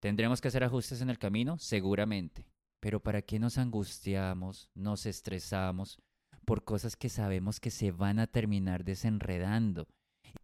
¿Tendremos 0.00 0.40
que 0.40 0.48
hacer 0.48 0.64
ajustes 0.64 1.00
en 1.00 1.10
el 1.10 1.18
camino? 1.18 1.58
Seguramente. 1.58 2.46
Pero 2.80 3.00
¿para 3.00 3.22
qué 3.22 3.38
nos 3.38 3.58
angustiamos, 3.58 4.70
nos 4.74 5.06
estresamos 5.06 5.98
por 6.44 6.64
cosas 6.64 6.96
que 6.96 7.08
sabemos 7.08 7.60
que 7.60 7.70
se 7.70 7.90
van 7.90 8.18
a 8.18 8.26
terminar 8.26 8.84
desenredando 8.84 9.88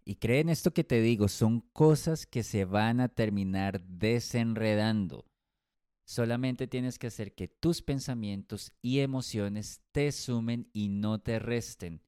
y 0.04 0.16
creen 0.16 0.48
esto 0.48 0.72
que 0.72 0.84
te 0.84 1.00
digo, 1.00 1.28
son 1.28 1.60
cosas 1.72 2.26
que 2.26 2.42
se 2.42 2.64
van 2.64 3.00
a 3.00 3.08
terminar 3.08 3.82
desenredando. 3.84 5.26
Solamente 6.04 6.66
tienes 6.66 6.98
que 6.98 7.06
hacer 7.06 7.34
que 7.34 7.48
tus 7.48 7.82
pensamientos 7.82 8.72
y 8.82 9.00
emociones 9.00 9.80
te 9.92 10.10
sumen 10.10 10.68
y 10.72 10.88
no 10.88 11.20
te 11.20 11.38
resten. 11.38 12.02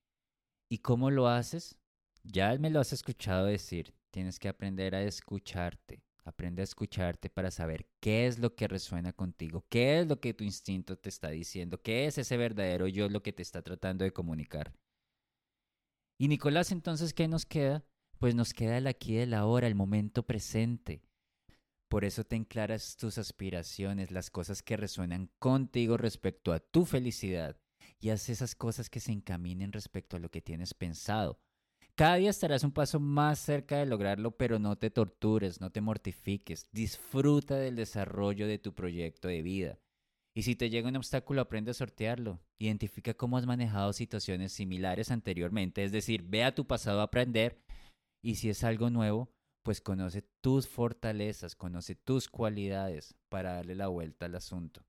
¿Y 0.69 0.79
cómo 0.79 1.11
lo 1.11 1.29
haces? 1.29 1.77
Ya 2.25 2.57
me 2.59 2.71
lo 2.71 2.81
has 2.81 2.93
escuchado 2.93 3.47
decir, 3.47 3.95
tienes 4.11 4.39
que 4.39 4.49
aprender 4.49 4.95
a 4.95 5.03
escucharte. 5.03 6.03
Aprende 6.25 6.63
a 6.63 6.65
escucharte 6.65 7.29
para 7.29 7.51
saber 7.51 7.87
qué 8.01 8.27
es 8.27 8.39
lo 8.39 8.55
que 8.55 8.67
resuena 8.67 9.13
contigo, 9.13 9.67
qué 9.69 10.01
es 10.01 10.07
lo 10.07 10.21
que 10.21 10.33
tu 10.33 10.43
instinto 10.43 10.97
te 10.97 11.11
está 11.11 11.29
diciendo, 11.29 11.83
qué 11.83 12.07
es 12.07 12.17
ese 12.17 12.37
verdadero 12.39 12.89
yo 12.89 13.09
lo 13.11 13.23
que 13.23 13.35
te 13.35 13.43
está 13.43 13.61
tratando 13.61 14.05
de 14.05 14.13
comunicar. 14.13 14.75
Y 16.19 16.29
Nicolás, 16.29 16.73
entonces, 16.73 17.13
¿qué 17.13 17.29
nos 17.29 17.45
queda? 17.45 17.85
Pues 18.19 18.35
nos 18.35 18.55
queda 18.55 18.79
el 18.79 18.87
aquí 18.87 19.19
el 19.19 19.35
ahora, 19.35 19.67
el 19.67 19.75
momento 19.75 20.25
presente. 20.25 21.03
Por 21.89 22.05
eso 22.05 22.25
ten 22.25 22.45
claras 22.45 22.97
tus 22.97 23.19
aspiraciones, 23.19 24.11
las 24.11 24.31
cosas 24.31 24.63
que 24.63 24.77
resuenan 24.77 25.31
contigo 25.39 25.97
respecto 25.97 26.53
a 26.53 26.61
tu 26.61 26.87
felicidad 26.87 27.61
y 28.01 28.11
haz 28.11 28.29
esas 28.29 28.55
cosas 28.55 28.89
que 28.89 29.01
se 29.01 29.13
encaminen 29.13 29.73
respecto 29.73 30.17
a 30.17 30.21
lo 30.21 30.31
que 30.31 30.41
tienes 30.41 30.73
pensado. 30.75 31.39
Cada 31.97 32.17
día 32.17 32.31
estarás 32.31 32.65
un 32.65 32.73
paso 32.73 32.99
más 32.99 33.39
cerca 33.39 33.79
de 33.79 33.87
lograrlo, 33.87 34.37
pero 34.37 34.59
no 34.59 34.77
te 34.77 34.91
tortures, 34.91 35.61
no 35.61 35.71
te 35.71 35.81
mortifiques, 35.81 36.69
disfruta 36.73 37.55
del 37.55 37.77
desarrollo 37.77 38.49
de 38.49 38.59
tu 38.59 38.75
proyecto 38.75 39.29
de 39.29 39.43
vida. 39.43 39.79
Y 40.37 40.43
si 40.43 40.57
te 40.57 40.71
llega 40.71 40.89
un 40.89 40.97
obstáculo, 40.97 41.41
aprende 41.41 41.71
a 41.71 41.75
sortearlo. 41.75 42.41
Identifica 42.59 43.15
cómo 43.15 43.39
has 43.39 43.47
manejado 43.47 43.93
situaciones 43.93 44.53
similares 44.53 45.13
anteriormente, 45.13 45.85
es 45.85 45.93
decir, 45.93 46.25
ve 46.25 46.43
a 46.43 46.53
tu 46.53 46.67
pasado 46.67 46.99
a 46.99 47.05
aprender 47.05 47.63
y 48.25 48.35
si 48.37 48.49
es 48.49 48.65
algo 48.65 48.91
nuevo, 48.91 49.31
pues 49.63 49.81
conoce 49.81 50.23
tus 50.43 50.67
fortalezas, 50.67 51.55
conoce 51.55 51.95
tus 51.95 52.29
cualidades 52.29 53.15
para 53.29 53.55
darle 53.55 53.77
la 53.77 53.87
vuelta 53.87 54.27
al 54.27 54.35
asunto. 54.35 54.85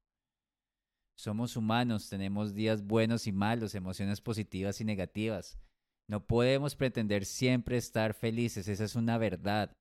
Somos 1.15 1.55
humanos, 1.55 2.09
tenemos 2.09 2.55
días 2.55 2.81
buenos 2.81 3.27
y 3.27 3.31
malos, 3.31 3.75
emociones 3.75 4.21
positivas 4.21 4.81
y 4.81 4.85
negativas. 4.85 5.59
No 6.07 6.25
podemos 6.25 6.75
pretender 6.75 7.25
siempre 7.25 7.77
estar 7.77 8.13
felices, 8.13 8.67
esa 8.67 8.83
es 8.83 8.95
una 8.95 9.17
verdad. 9.17 9.75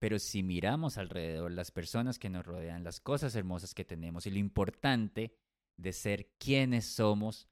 Pero 0.00 0.18
si 0.18 0.42
miramos 0.42 0.98
alrededor 0.98 1.52
las 1.52 1.70
personas 1.70 2.18
que 2.18 2.28
nos 2.28 2.44
rodean, 2.44 2.84
las 2.84 3.00
cosas 3.00 3.34
hermosas 3.36 3.72
que 3.74 3.84
tenemos 3.84 4.26
y 4.26 4.30
lo 4.30 4.38
importante 4.38 5.36
de 5.76 5.92
ser 5.92 6.28
quienes 6.38 6.86
somos, 6.86 7.48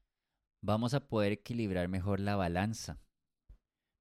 vamos 0.63 0.95
a 0.95 1.09
poder 1.09 1.33
equilibrar 1.33 1.89
mejor 1.89 2.21
la 2.21 2.37
balanza. 2.37 3.01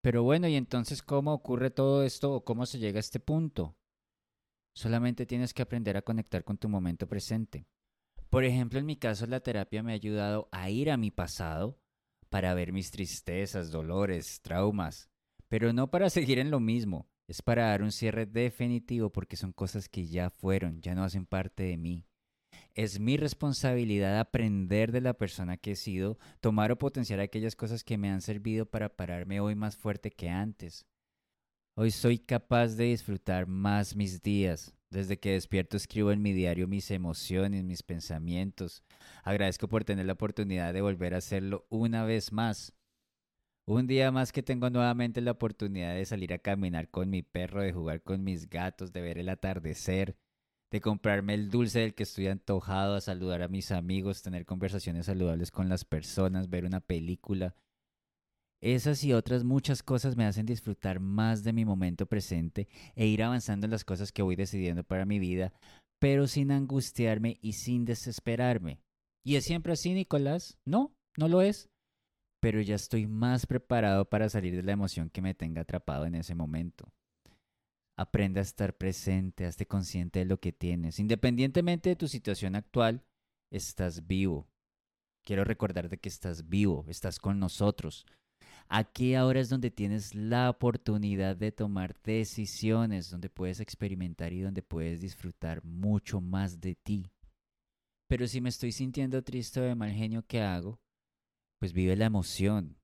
Pero 0.02 0.24
bueno, 0.24 0.48
¿y 0.48 0.56
entonces 0.56 1.04
cómo 1.04 1.34
ocurre 1.34 1.70
todo 1.70 2.04
esto 2.04 2.34
o 2.34 2.44
cómo 2.44 2.66
se 2.66 2.80
llega 2.80 2.98
a 2.98 3.02
este 3.02 3.20
punto? 3.20 3.78
Solamente 4.76 5.26
tienes 5.26 5.54
que 5.54 5.62
aprender 5.62 5.96
a 5.96 6.02
conectar 6.02 6.44
con 6.44 6.58
tu 6.58 6.70
momento 6.70 7.08
presente. 7.08 7.68
Por 8.30 8.44
ejemplo, 8.44 8.80
en 8.80 8.86
mi 8.86 8.96
caso 8.96 9.28
la 9.28 9.42
terapia 9.42 9.84
me 9.84 9.92
ha 9.92 9.96
ayudado 9.96 10.50
a 10.52 10.70
ir 10.70 10.90
a 10.90 10.98
mi 10.98 11.12
pasado 11.12 11.81
para 12.32 12.54
ver 12.54 12.72
mis 12.72 12.92
tristezas, 12.92 13.72
dolores, 13.72 14.42
traumas, 14.42 15.10
pero 15.50 15.74
no 15.74 15.92
para 15.92 16.10
seguir 16.10 16.40
en 16.40 16.50
lo 16.50 16.62
mismo, 16.62 17.10
es 17.28 17.42
para 17.42 17.66
dar 17.66 17.84
un 17.84 17.92
cierre 17.92 18.26
definitivo 18.26 19.12
porque 19.12 19.36
son 19.36 19.52
cosas 19.52 19.90
que 19.90 20.08
ya 20.08 20.30
fueron, 20.30 20.82
ya 20.82 20.96
no 20.96 21.04
hacen 21.04 21.26
parte 21.26 21.64
de 21.64 21.76
mí. 21.76 22.06
Es 22.74 23.02
mi 23.02 23.18
responsabilidad 23.18 24.18
aprender 24.18 24.94
de 24.94 25.02
la 25.02 25.14
persona 25.14 25.58
que 25.58 25.72
he 25.72 25.76
sido, 25.76 26.18
tomar 26.40 26.72
o 26.72 26.78
potenciar 26.78 27.20
aquellas 27.20 27.58
cosas 27.58 27.84
que 27.84 27.98
me 27.98 28.10
han 28.10 28.22
servido 28.22 28.66
para 28.66 28.96
pararme 28.96 29.42
hoy 29.42 29.56
más 29.56 29.76
fuerte 29.76 30.10
que 30.10 30.30
antes. 30.30 30.86
Hoy 31.76 31.92
soy 31.92 32.18
capaz 32.18 32.76
de 32.78 32.86
disfrutar 32.86 33.46
más 33.46 33.94
mis 33.94 34.22
días. 34.22 34.74
Desde 34.92 35.20
que 35.20 35.32
despierto 35.32 35.78
escribo 35.78 36.12
en 36.12 36.22
mi 36.22 36.34
diario 36.34 36.68
mis 36.68 36.92
emociones, 36.92 37.64
mis 37.64 37.82
pensamientos. 37.82 38.84
Agradezco 39.24 39.70
por 39.70 39.86
tener 39.86 40.06
la 40.06 40.14
oportunidad 40.14 40.74
de 40.74 40.82
volver 40.82 41.14
a 41.14 41.20
hacerlo 41.20 41.66
una 41.70 42.04
vez 42.04 42.34
más. 42.34 42.74
Un 43.66 43.88
día 43.88 44.12
más 44.12 44.34
que 44.34 44.44
tengo 44.44 44.70
nuevamente 44.70 45.22
la 45.22 45.32
oportunidad 45.32 45.96
de 45.96 46.06
salir 46.06 46.34
a 46.34 46.40
caminar 46.40 46.90
con 46.90 47.10
mi 47.10 47.22
perro, 47.24 47.62
de 47.62 47.72
jugar 47.72 48.04
con 48.04 48.26
mis 48.26 48.50
gatos, 48.50 48.92
de 48.92 49.00
ver 49.00 49.18
el 49.18 49.30
atardecer, 49.30 50.18
de 50.72 50.82
comprarme 50.82 51.36
el 51.36 51.50
dulce 51.50 51.80
del 51.80 51.94
que 51.94 52.04
estoy 52.04 52.28
antojado, 52.28 52.96
a 52.96 53.02
saludar 53.02 53.44
a 53.44 53.48
mis 53.48 53.72
amigos, 53.72 54.24
tener 54.24 54.46
conversaciones 54.46 55.06
saludables 55.06 55.52
con 55.52 55.70
las 55.70 55.86
personas, 55.86 56.50
ver 56.50 56.66
una 56.66 56.82
película. 56.82 57.56
Esas 58.62 59.04
y 59.04 59.12
otras 59.14 59.44
muchas 59.44 59.82
cosas 59.82 60.16
me 60.16 60.26
hacen 60.26 60.46
disfrutar 60.46 61.00
más 61.00 61.44
de 61.44 61.52
mi 61.52 61.66
momento 61.66 62.06
presente 62.06 62.68
e 62.96 63.08
ir 63.08 63.24
avanzando 63.24 63.66
en 63.66 63.72
las 63.72 63.84
cosas 63.84 64.12
que 64.12 64.22
voy 64.22 64.36
decidiendo 64.36 64.84
para 64.84 65.06
mi 65.06 65.18
vida, 65.18 65.52
pero 66.00 66.28
sin 66.28 66.52
angustiarme 66.52 67.40
y 67.42 67.54
sin 67.54 67.86
desesperarme. 67.86 68.80
¿Y 69.24 69.36
es 69.36 69.46
siempre 69.46 69.74
así, 69.74 69.94
Nicolás? 69.94 70.60
No, 70.64 70.96
no 71.18 71.28
lo 71.28 71.42
es. 71.42 71.70
Pero 72.40 72.62
ya 72.62 72.76
estoy 72.76 73.08
más 73.08 73.48
preparado 73.48 74.06
para 74.10 74.30
salir 74.30 74.56
de 74.56 74.64
la 74.64 74.72
emoción 74.72 75.10
que 75.10 75.22
me 75.22 75.34
tenga 75.34 75.62
atrapado 75.62 76.06
en 76.06 76.16
ese 76.16 76.36
momento. 76.36 76.92
Aprende 77.98 78.40
a 78.40 78.44
estar 78.44 78.78
presente, 78.78 79.46
hazte 79.46 79.66
consciente 79.66 80.20
de 80.20 80.26
lo 80.26 80.40
que 80.40 80.54
tienes. 80.54 81.00
Independientemente 81.00 81.90
de 81.90 81.96
tu 81.96 82.08
situación 82.08 82.56
actual, 82.56 83.04
estás 83.52 84.08
vivo. 84.08 84.48
Quiero 85.24 85.44
recordarte 85.44 85.98
que 85.98 86.10
estás 86.10 86.48
vivo, 86.48 86.86
estás 86.88 87.20
con 87.20 87.40
nosotros. 87.40 88.06
Aquí 88.74 89.16
ahora 89.16 89.42
es 89.42 89.50
donde 89.50 89.70
tienes 89.70 90.16
la 90.16 90.50
oportunidad 90.50 91.36
de 91.36 91.52
tomar 91.52 91.94
decisiones, 92.04 93.10
donde 93.10 93.30
puedes 93.30 93.60
experimentar 93.60 94.32
y 94.32 94.40
donde 94.40 94.62
puedes 94.62 95.02
disfrutar 95.02 95.62
mucho 95.66 96.22
más 96.22 96.62
de 96.62 96.76
ti. 96.76 97.12
Pero 98.08 98.28
si 98.28 98.40
me 98.40 98.48
estoy 98.48 98.72
sintiendo 98.72 99.22
triste 99.26 99.60
o 99.60 99.64
de 99.64 99.76
mal 99.76 99.92
genio, 99.92 100.24
¿qué 100.26 100.40
hago? 100.40 100.80
Pues 101.60 101.74
vive 101.74 101.98
la 101.98 102.06
emoción, 102.06 102.78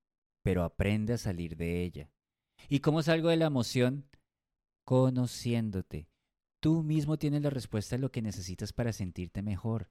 pero 0.44 0.65
aprende 0.65 1.13
a 1.13 1.17
salir 1.17 1.56
de 1.56 1.84
ella. 1.84 2.12
¿Y 2.67 2.82
cómo 2.82 3.01
salgo 3.01 3.29
de 3.29 3.38
la 3.38 3.46
emoción? 3.46 4.10
conociéndote. 4.84 6.10
Tú 6.60 6.84
mismo 6.84 7.17
tienes 7.17 7.44
la 7.44 7.50
respuesta 7.50 7.96
a 7.96 8.00
lo 8.00 8.12
que 8.12 8.22
necesitas 8.22 8.74
para 8.74 8.91
sentirte 8.91 9.41
mejor. 9.41 9.89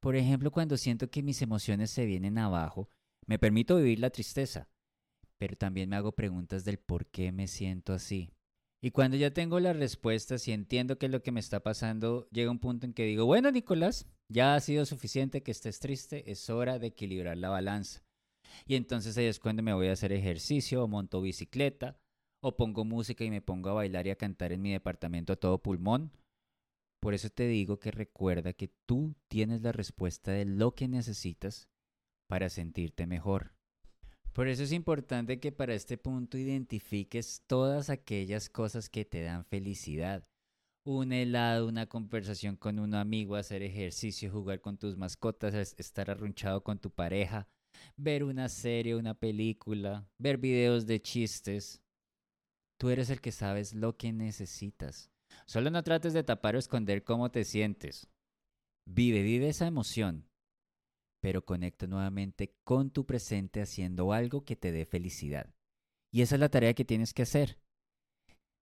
Por 0.00 0.16
ejemplo, 0.16 0.50
cuando 0.50 0.78
siento 0.78 1.10
que 1.10 1.22
mis 1.22 1.42
emociones 1.42 1.90
se 1.90 2.06
vienen 2.06 2.38
abajo, 2.38 2.88
me 3.26 3.38
permito 3.38 3.76
vivir 3.76 4.00
la 4.00 4.08
tristeza, 4.08 4.70
pero 5.38 5.56
también 5.56 5.88
me 5.88 5.96
hago 5.96 6.12
preguntas 6.12 6.64
del 6.64 6.78
por 6.78 7.06
qué 7.06 7.32
me 7.32 7.46
siento 7.46 7.92
así. 7.92 8.32
Y 8.82 8.90
cuando 8.90 9.16
ya 9.16 9.32
tengo 9.32 9.60
las 9.60 9.76
respuestas 9.76 10.46
y 10.46 10.52
entiendo 10.52 10.98
qué 10.98 11.06
es 11.06 11.12
lo 11.12 11.22
que 11.22 11.32
me 11.32 11.40
está 11.40 11.60
pasando, 11.60 12.28
llega 12.30 12.50
un 12.50 12.58
punto 12.58 12.84
en 12.84 12.92
que 12.92 13.04
digo, 13.04 13.24
bueno, 13.24 13.50
Nicolás, 13.50 14.06
ya 14.28 14.54
ha 14.54 14.60
sido 14.60 14.84
suficiente 14.84 15.42
que 15.42 15.52
estés 15.52 15.80
triste, 15.80 16.30
es 16.30 16.50
hora 16.50 16.78
de 16.78 16.88
equilibrar 16.88 17.38
la 17.38 17.48
balanza. 17.48 18.02
Y 18.66 18.76
entonces 18.76 19.16
ahí 19.16 19.24
es 19.24 19.40
cuando 19.40 19.62
me 19.62 19.72
voy 19.72 19.88
a 19.88 19.92
hacer 19.92 20.12
ejercicio 20.12 20.84
o 20.84 20.88
monto 20.88 21.22
bicicleta 21.22 21.98
o 22.42 22.56
pongo 22.56 22.84
música 22.84 23.24
y 23.24 23.30
me 23.30 23.40
pongo 23.40 23.70
a 23.70 23.74
bailar 23.74 24.06
y 24.06 24.10
a 24.10 24.16
cantar 24.16 24.52
en 24.52 24.60
mi 24.60 24.72
departamento 24.72 25.32
a 25.32 25.36
todo 25.36 25.62
pulmón. 25.62 26.12
Por 27.00 27.14
eso 27.14 27.30
te 27.30 27.46
digo 27.46 27.78
que 27.78 27.90
recuerda 27.90 28.52
que 28.52 28.68
tú 28.86 29.14
tienes 29.28 29.62
la 29.62 29.72
respuesta 29.72 30.30
de 30.30 30.44
lo 30.44 30.74
que 30.74 30.88
necesitas 30.88 31.68
para 32.28 32.50
sentirte 32.50 33.06
mejor. 33.06 33.53
Por 34.34 34.48
eso 34.48 34.64
es 34.64 34.72
importante 34.72 35.40
que 35.40 35.52
para 35.52 35.74
este 35.74 35.96
punto 35.96 36.36
identifiques 36.36 37.42
todas 37.46 37.88
aquellas 37.88 38.50
cosas 38.50 38.90
que 38.90 39.06
te 39.06 39.22
dan 39.22 39.44
felicidad. 39.46 40.28
Un 40.84 41.12
helado, 41.12 41.66
una 41.66 41.86
conversación 41.86 42.56
con 42.56 42.78
un 42.78 42.94
amigo, 42.94 43.36
hacer 43.36 43.62
ejercicio, 43.62 44.30
jugar 44.30 44.60
con 44.60 44.76
tus 44.76 44.98
mascotas, 44.98 45.54
estar 45.78 46.10
arrunchado 46.10 46.62
con 46.62 46.78
tu 46.78 46.90
pareja, 46.90 47.48
ver 47.96 48.24
una 48.24 48.50
serie, 48.50 48.96
una 48.96 49.14
película, 49.14 50.06
ver 50.18 50.36
videos 50.36 50.84
de 50.84 51.00
chistes, 51.00 51.80
Tú 52.76 52.90
eres 52.90 53.10
el 53.10 53.20
que 53.20 53.32
sabes 53.32 53.72
lo 53.74 53.96
que 53.96 54.12
necesitas. 54.12 55.10
Solo 55.46 55.70
no 55.70 55.82
trates 55.82 56.12
de 56.12 56.24
tapar 56.24 56.56
o 56.56 56.58
esconder 56.58 57.04
cómo 57.04 57.30
te 57.30 57.44
sientes. 57.44 58.08
Vive, 58.84 59.22
vive 59.22 59.48
esa 59.48 59.66
emoción, 59.66 60.28
pero 61.24 61.46
conecta 61.46 61.86
nuevamente 61.86 62.54
con 62.64 62.90
tu 62.90 63.06
presente 63.06 63.62
haciendo 63.62 64.12
algo 64.12 64.44
que 64.44 64.56
te 64.56 64.72
dé 64.72 64.84
felicidad. 64.84 65.54
Y 66.12 66.20
esa 66.20 66.34
es 66.34 66.40
la 66.40 66.50
tarea 66.50 66.74
que 66.74 66.84
tienes 66.84 67.14
que 67.14 67.22
hacer. 67.22 67.58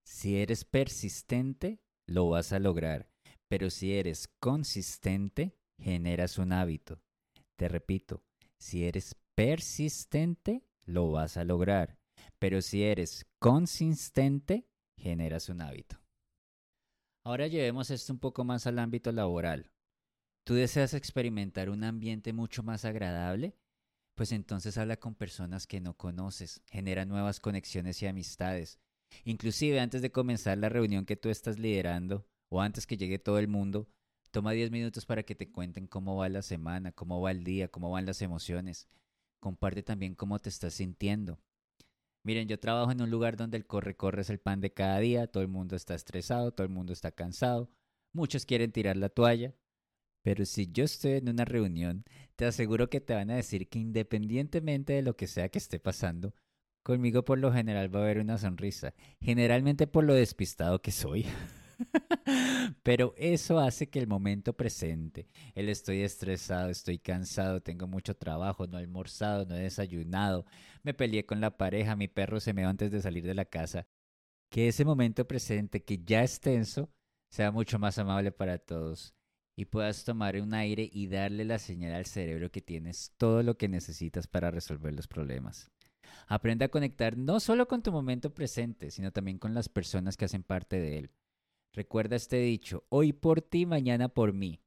Si 0.07 0.37
eres 0.37 0.65
persistente, 0.65 1.83
lo 2.07 2.29
vas 2.29 2.53
a 2.53 2.61
lograr, 2.61 3.11
pero 3.49 3.69
si 3.69 3.95
eres 3.95 4.29
consistente, 4.39 5.59
generas 5.77 6.39
un 6.39 6.53
hábito. 6.53 7.03
Te 7.57 7.67
repito, 7.67 8.23
si 8.61 8.85
eres 8.85 9.17
persistente, 9.35 10.65
lo 10.85 11.11
vas 11.11 11.37
a 11.37 11.43
lograr, 11.43 11.99
pero 12.39 12.63
si 12.63 12.85
eres 12.85 13.27
consistente, 13.41 14.69
generas 14.97 15.49
un 15.49 15.63
hábito. 15.63 15.97
Ahora 17.25 17.49
llevemos 17.49 17.91
esto 17.91 18.13
un 18.13 18.21
poco 18.21 18.45
más 18.45 18.69
al 18.69 18.79
ámbito 18.79 19.11
laboral. 19.11 19.72
¿Tú 20.45 20.55
deseas 20.55 20.93
experimentar 20.95 21.71
un 21.71 21.85
ambiente 21.85 22.33
mucho 22.33 22.65
más 22.65 22.85
agradable? 22.85 23.55
Pues 24.17 24.33
entonces 24.33 24.77
habla 24.77 24.97
con 24.97 25.15
personas 25.15 25.67
que 25.67 25.81
no 25.81 25.97
conoces, 25.97 26.63
genera 26.67 27.05
nuevas 27.05 27.39
conexiones 27.39 28.03
y 28.03 28.07
amistades. 28.07 28.81
Inclusive 29.25 29.79
antes 29.79 30.03
de 30.03 30.11
comenzar 30.11 30.59
la 30.59 30.69
reunión 30.69 31.07
que 31.07 31.17
tú 31.17 31.29
estás 31.29 31.59
liderando 31.59 32.27
o 32.49 32.61
antes 32.61 32.87
que 32.87 32.97
llegue 32.97 33.19
todo 33.21 33.39
el 33.39 33.47
mundo, 33.47 33.89
toma 34.33 34.53
10 34.53 34.73
minutos 34.73 35.07
para 35.07 35.23
que 35.23 35.35
te 35.37 35.51
cuenten 35.51 35.87
cómo 35.87 36.17
va 36.17 36.29
la 36.29 36.43
semana, 36.43 36.91
cómo 36.91 37.21
va 37.21 37.31
el 37.31 37.45
día, 37.45 37.69
cómo 37.69 37.91
van 37.91 38.07
las 38.07 38.21
emociones. 38.21 38.89
Comparte 39.39 39.83
también 39.83 40.15
cómo 40.17 40.39
te 40.41 40.49
estás 40.49 40.75
sintiendo. 40.75 41.39
Miren, 42.25 42.49
yo 42.49 42.59
trabajo 42.59 42.91
en 42.91 43.01
un 43.01 43.11
lugar 43.11 43.37
donde 43.37 43.57
el 43.57 43.67
corre-corre 43.67 44.23
es 44.23 44.31
el 44.31 44.39
pan 44.41 44.61
de 44.61 44.73
cada 44.73 44.99
día, 44.99 45.27
todo 45.27 45.43
el 45.43 45.49
mundo 45.49 45.77
está 45.77 45.95
estresado, 45.95 46.53
todo 46.53 46.65
el 46.67 46.73
mundo 46.73 46.93
está 46.93 47.11
cansado, 47.13 47.71
muchos 48.13 48.47
quieren 48.47 48.71
tirar 48.71 48.97
la 48.97 49.09
toalla, 49.09 49.55
pero 50.23 50.45
si 50.47 50.71
yo 50.71 50.85
estoy 50.85 51.13
en 51.13 51.29
una 51.29 51.45
reunión, 51.45 52.05
te 52.37 52.47
aseguro 52.47 52.89
que 52.89 53.01
te 53.01 53.15
van 53.15 53.31
a 53.31 53.37
decir 53.37 53.69
que 53.69 53.79
independientemente 53.79 54.93
de 54.93 55.03
lo 55.03 55.17
que 55.17 55.27
sea 55.27 55.49
que 55.49 55.59
esté 55.59 55.81
pasando, 55.81 56.35
conmigo 56.83 57.25
por 57.25 57.39
lo 57.39 57.53
general 57.53 57.95
va 57.95 58.01
a 58.01 58.03
haber 58.05 58.19
una 58.19 58.39
sonrisa, 58.39 58.95
generalmente 59.21 59.87
por 59.87 60.05
lo 60.05 60.15
despistado 60.15 60.81
que 60.81 60.93
soy. 60.93 61.27
Pero 62.85 63.15
eso 63.17 63.59
hace 63.59 63.89
que 63.91 63.99
el 63.99 64.07
momento 64.07 64.53
presente, 64.57 65.27
el 65.55 65.69
estoy 65.69 66.03
estresado, 66.03 66.71
estoy 66.71 66.99
cansado, 66.99 67.61
tengo 67.61 67.89
mucho 67.89 68.15
trabajo, 68.17 68.69
no 68.69 68.79
he 68.79 68.83
almorzado, 68.83 69.47
no 69.47 69.57
he 69.57 69.63
desayunado, 69.63 70.47
me 70.85 70.95
peleé 70.95 71.27
con 71.27 71.41
la 71.41 71.57
pareja, 71.57 71.97
mi 71.97 72.07
perro 72.07 72.39
se 72.39 72.53
me 72.53 72.63
va 72.63 72.71
antes 72.71 72.93
de 72.93 73.03
salir 73.03 73.25
de 73.25 73.35
la 73.35 73.45
casa, 73.45 73.89
que 74.51 74.69
ese 74.69 74.85
momento 74.85 75.27
presente 75.27 75.83
que 75.83 75.99
ya 76.05 76.23
es 76.23 76.41
tenso 76.41 76.91
sea 77.31 77.51
mucho 77.51 77.79
más 77.79 77.99
amable 77.99 78.31
para 78.31 78.59
todos 78.59 79.15
y 79.63 79.65
puedas 79.65 80.03
tomar 80.03 80.41
un 80.41 80.55
aire 80.55 80.91
y 80.93 81.07
darle 81.07 81.45
la 81.45 81.61
señal 81.61 81.95
al 81.95 82.07
cerebro 82.07 82.51
que 82.51 82.61
tienes 82.61 83.13
todo 83.17 83.45
lo 83.45 83.57
que 83.57 83.69
necesitas 83.69 84.27
para 84.27 84.51
resolver 84.51 84.93
los 84.93 85.07
problemas. 85.07 85.71
Aprende 86.27 86.65
a 86.65 86.69
conectar 86.69 87.17
no 87.17 87.39
solo 87.39 87.69
con 87.69 87.81
tu 87.81 87.93
momento 87.93 88.35
presente, 88.35 88.91
sino 88.91 89.13
también 89.13 89.39
con 89.39 89.55
las 89.55 89.69
personas 89.69 90.17
que 90.17 90.25
hacen 90.25 90.43
parte 90.43 90.81
de 90.81 90.99
él. 90.99 91.11
Recuerda 91.73 92.17
este 92.17 92.39
dicho, 92.39 92.85
hoy 92.89 93.13
por 93.13 93.41
ti, 93.41 93.65
mañana 93.65 94.09
por 94.09 94.33
mí. 94.33 94.61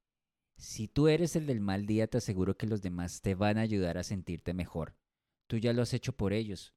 Si 0.56 0.88
tú 0.88 1.10
eres 1.10 1.36
el 1.36 1.46
del 1.46 1.60
mal 1.60 1.86
día, 1.86 2.08
te 2.08 2.20
aseguro 2.20 2.56
que 2.56 2.66
los 2.66 2.82
demás 2.82 3.22
te 3.22 3.36
van 3.36 3.58
a 3.58 3.62
ayudar 3.62 3.98
a 3.98 4.04
sentirte 4.04 4.54
mejor. 4.54 4.96
Tú 5.48 5.58
ya 5.58 5.74
lo 5.74 5.82
has 5.82 5.94
hecho 5.94 6.14
por 6.14 6.32
ellos. 6.32 6.74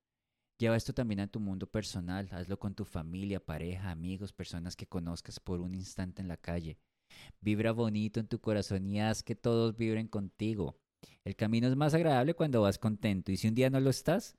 Lleva 0.59 0.77
esto 0.77 0.93
también 0.93 1.21
a 1.21 1.29
tu 1.29 1.39
mundo 1.39 1.71
personal, 1.71 2.29
hazlo 2.33 2.59
con 2.59 2.75
tu 2.75 2.85
familia, 2.85 3.39
pareja, 3.39 3.93
amigos, 3.93 4.33
personas 4.33 4.75
que 4.75 4.89
conozcas 4.89 5.39
por 5.39 5.61
un 5.61 5.77
instante 5.77 6.21
en 6.21 6.27
la 6.27 6.37
calle. 6.37 6.81
Vibra 7.41 7.73
bonito 7.73 8.21
en 8.21 8.29
tu 8.29 8.41
corazón 8.41 8.87
y 8.87 9.01
haz 9.01 9.23
que 9.23 9.35
todos 9.35 9.77
vibren 9.77 10.09
contigo. 10.09 10.79
El 11.25 11.37
camino 11.37 11.69
es 11.69 11.77
más 11.77 11.95
agradable 11.95 12.35
cuando 12.35 12.63
vas 12.63 12.79
contento 12.79 13.33
y 13.33 13.37
si 13.37 13.49
un 13.49 13.55
día 13.55 13.71
no 13.71 13.81
lo 13.81 13.91
estás, 13.91 14.37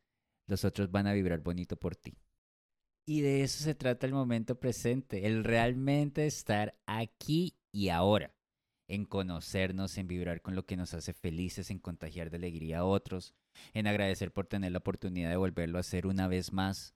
los 0.48 0.66
otros 0.66 0.92
van 0.92 1.08
a 1.08 1.14
vibrar 1.14 1.42
bonito 1.42 1.78
por 1.78 1.96
ti. 1.96 2.18
Y 3.06 3.22
de 3.22 3.44
eso 3.44 3.64
se 3.64 3.76
trata 3.76 4.06
el 4.06 4.14
momento 4.14 4.60
presente, 4.60 5.26
el 5.26 5.44
realmente 5.44 6.26
estar 6.26 6.78
aquí 6.86 7.56
y 7.72 7.90
ahora, 7.90 8.36
en 8.88 9.06
conocernos, 9.06 9.98
en 9.98 10.08
vibrar 10.08 10.42
con 10.42 10.56
lo 10.56 10.66
que 10.66 10.78
nos 10.78 10.94
hace 10.94 11.14
felices, 11.14 11.72
en 11.72 11.80
contagiar 11.80 12.30
de 12.30 12.38
alegría 12.38 12.80
a 12.80 12.86
otros, 12.86 13.34
en 13.74 13.88
agradecer 13.88 14.32
por 14.32 14.48
tener 14.48 14.72
la 14.72 14.80
oportunidad 14.80 15.30
de 15.30 15.38
volverlo 15.38 15.78
a 15.78 15.82
hacer 15.82 16.08
una 16.08 16.28
vez 16.28 16.54
más. 16.54 16.96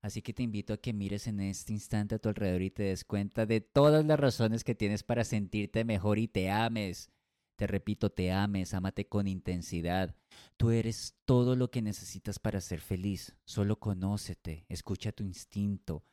Así 0.00 0.22
que 0.22 0.32
te 0.32 0.42
invito 0.42 0.72
a 0.72 0.76
que 0.76 0.92
mires 0.92 1.26
en 1.26 1.40
este 1.40 1.72
instante 1.72 2.14
a 2.14 2.18
tu 2.18 2.28
alrededor 2.28 2.62
y 2.62 2.70
te 2.70 2.84
des 2.84 3.04
cuenta 3.04 3.46
de 3.46 3.60
todas 3.60 4.04
las 4.04 4.18
razones 4.18 4.62
que 4.62 4.74
tienes 4.74 5.02
para 5.02 5.24
sentirte 5.24 5.84
mejor 5.84 6.18
y 6.18 6.28
te 6.28 6.50
ames. 6.50 7.10
Te 7.56 7.66
repito, 7.66 8.10
te 8.10 8.30
ames, 8.30 8.72
ámate 8.72 9.08
con 9.08 9.26
intensidad. 9.26 10.14
Tú 10.56 10.70
eres 10.70 11.16
todo 11.24 11.56
lo 11.56 11.72
que 11.72 11.82
necesitas 11.82 12.38
para 12.38 12.60
ser 12.60 12.80
feliz. 12.80 13.34
Solo 13.44 13.80
conócete, 13.80 14.64
escucha 14.68 15.10
tu 15.10 15.24
instinto, 15.24 16.04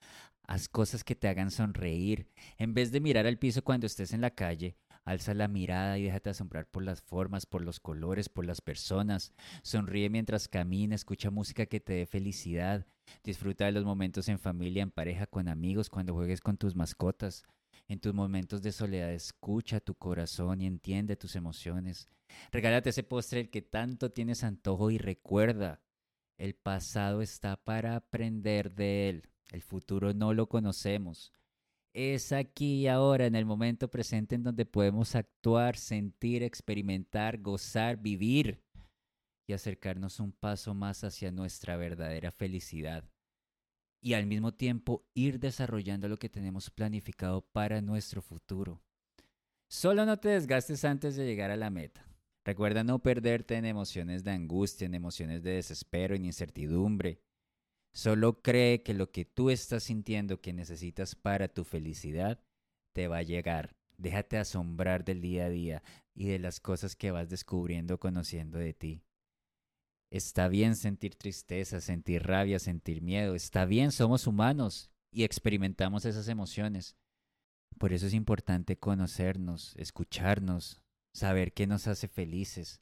haz 0.48 0.68
cosas 0.68 1.04
que 1.04 1.16
te 1.16 1.28
hagan 1.28 1.52
sonreír. 1.52 2.28
En 2.58 2.74
vez 2.74 2.92
de 2.92 3.00
mirar 3.00 3.28
al 3.28 3.38
piso 3.38 3.64
cuando 3.64 3.86
estés 3.86 4.14
en 4.14 4.22
la 4.22 4.32
calle, 4.32 4.76
alza 5.06 5.34
la 5.34 5.48
mirada 5.48 5.98
y 5.98 6.04
déjate 6.04 6.32
asombrar 6.32 6.68
por 6.68 6.84
las 6.84 7.02
formas, 7.02 7.46
por 7.46 7.62
los 7.62 7.80
colores, 7.80 8.28
por 8.28 8.46
las 8.46 8.60
personas. 8.60 9.32
Sonríe 9.62 10.10
mientras 10.10 10.48
camina, 10.48 10.96
escucha 10.96 11.30
música 11.32 11.68
que 11.68 11.80
te 11.80 11.94
dé 11.94 12.06
felicidad. 12.06 12.86
Disfruta 13.24 13.66
de 13.66 13.72
los 13.72 13.86
momentos 13.86 14.28
en 14.28 14.40
familia, 14.40 14.84
en 14.84 14.92
pareja, 14.92 15.28
con 15.28 15.48
amigos, 15.48 15.90
cuando 15.90 16.14
juegues 16.14 16.42
con 16.42 16.58
tus 16.58 16.76
mascotas. 16.76 17.44
En 17.88 18.00
tus 18.00 18.14
momentos 18.14 18.64
de 18.64 18.72
soledad 18.72 19.14
escucha 19.14 19.80
tu 19.80 19.94
corazón 19.96 20.62
y 20.62 20.66
entiende 20.66 21.16
tus 21.16 21.36
emociones. 21.36 22.10
Regálate 22.52 22.90
ese 22.90 23.04
postre 23.04 23.42
el 23.42 23.50
que 23.52 23.62
tanto 23.62 24.12
tienes 24.12 24.44
antojo 24.44 24.90
y 24.90 24.98
recuerda, 24.98 25.82
el 26.38 26.56
pasado 26.56 27.22
está 27.22 27.56
para 27.64 27.96
aprender 27.96 28.74
de 28.74 29.10
él. 29.10 29.30
El 29.52 29.62
futuro 29.62 30.14
no 30.14 30.34
lo 30.34 30.50
conocemos. 30.50 31.32
Es 31.96 32.34
aquí 32.34 32.82
y 32.82 32.88
ahora, 32.90 33.26
en 33.26 33.36
el 33.36 33.46
momento 33.46 33.90
presente, 33.90 34.36
en 34.36 34.44
donde 34.44 34.66
podemos 34.66 35.16
actuar, 35.16 35.78
sentir, 35.78 36.44
experimentar, 36.44 37.38
gozar, 37.40 37.96
vivir 37.96 38.62
y 39.48 39.54
acercarnos 39.54 40.20
un 40.20 40.34
paso 40.34 40.74
más 40.74 41.06
hacia 41.06 41.32
nuestra 41.32 41.78
verdadera 41.78 42.34
felicidad 42.34 43.06
y 44.02 44.14
al 44.14 44.26
mismo 44.26 44.54
tiempo 44.54 45.08
ir 45.14 45.40
desarrollando 45.40 46.10
lo 46.10 46.18
que 46.18 46.28
tenemos 46.28 46.70
planificado 46.70 47.40
para 47.54 47.80
nuestro 47.80 48.22
futuro. 48.22 48.82
Solo 49.70 50.06
no 50.06 50.20
te 50.20 50.28
desgastes 50.28 50.84
antes 50.84 51.16
de 51.16 51.26
llegar 51.26 51.50
a 51.50 51.56
la 51.56 51.70
meta. 51.70 52.06
Recuerda 52.44 52.84
no 52.84 53.00
perderte 53.00 53.56
en 53.56 53.64
emociones 53.64 54.26
de 54.26 54.32
angustia, 54.32 54.86
en 54.86 54.96
emociones 54.96 55.44
de 55.44 55.52
desespero, 55.52 56.14
en 56.14 56.26
incertidumbre. 56.26 57.22
Solo 57.96 58.42
cree 58.42 58.84
que 58.84 58.94
lo 58.94 59.10
que 59.10 59.24
tú 59.24 59.50
estás 59.50 59.86
sintiendo 59.86 60.42
que 60.42 60.52
necesitas 60.52 61.16
para 61.16 61.48
tu 61.48 61.64
felicidad 61.64 62.42
te 62.92 63.08
va 63.08 63.20
a 63.20 63.24
llegar. 63.24 63.78
Déjate 63.98 64.38
asombrar 64.38 65.06
del 65.06 65.22
día 65.22 65.46
a 65.46 65.50
día 65.50 65.82
y 66.14 66.28
de 66.28 66.38
las 66.38 66.60
cosas 66.60 66.98
que 66.98 67.12
vas 67.12 67.30
descubriendo 67.30 67.98
conociendo 67.98 68.58
de 68.58 68.74
ti. 68.74 69.02
Está 70.12 70.50
bien 70.50 70.76
sentir 70.76 71.16
tristeza, 71.16 71.80
sentir 71.80 72.24
rabia, 72.24 72.60
sentir 72.60 73.02
miedo. 73.02 73.34
Está 73.34 73.64
bien, 73.64 73.94
somos 73.94 74.28
humanos 74.28 74.92
y 75.10 75.24
experimentamos 75.24 76.04
esas 76.04 76.28
emociones. 76.28 76.98
Por 77.78 77.94
eso 77.94 78.08
es 78.08 78.14
importante 78.14 78.78
conocernos, 78.78 79.74
escucharnos, 79.78 80.82
saber 81.14 81.54
qué 81.54 81.66
nos 81.66 81.88
hace 81.88 82.10
felices, 82.10 82.82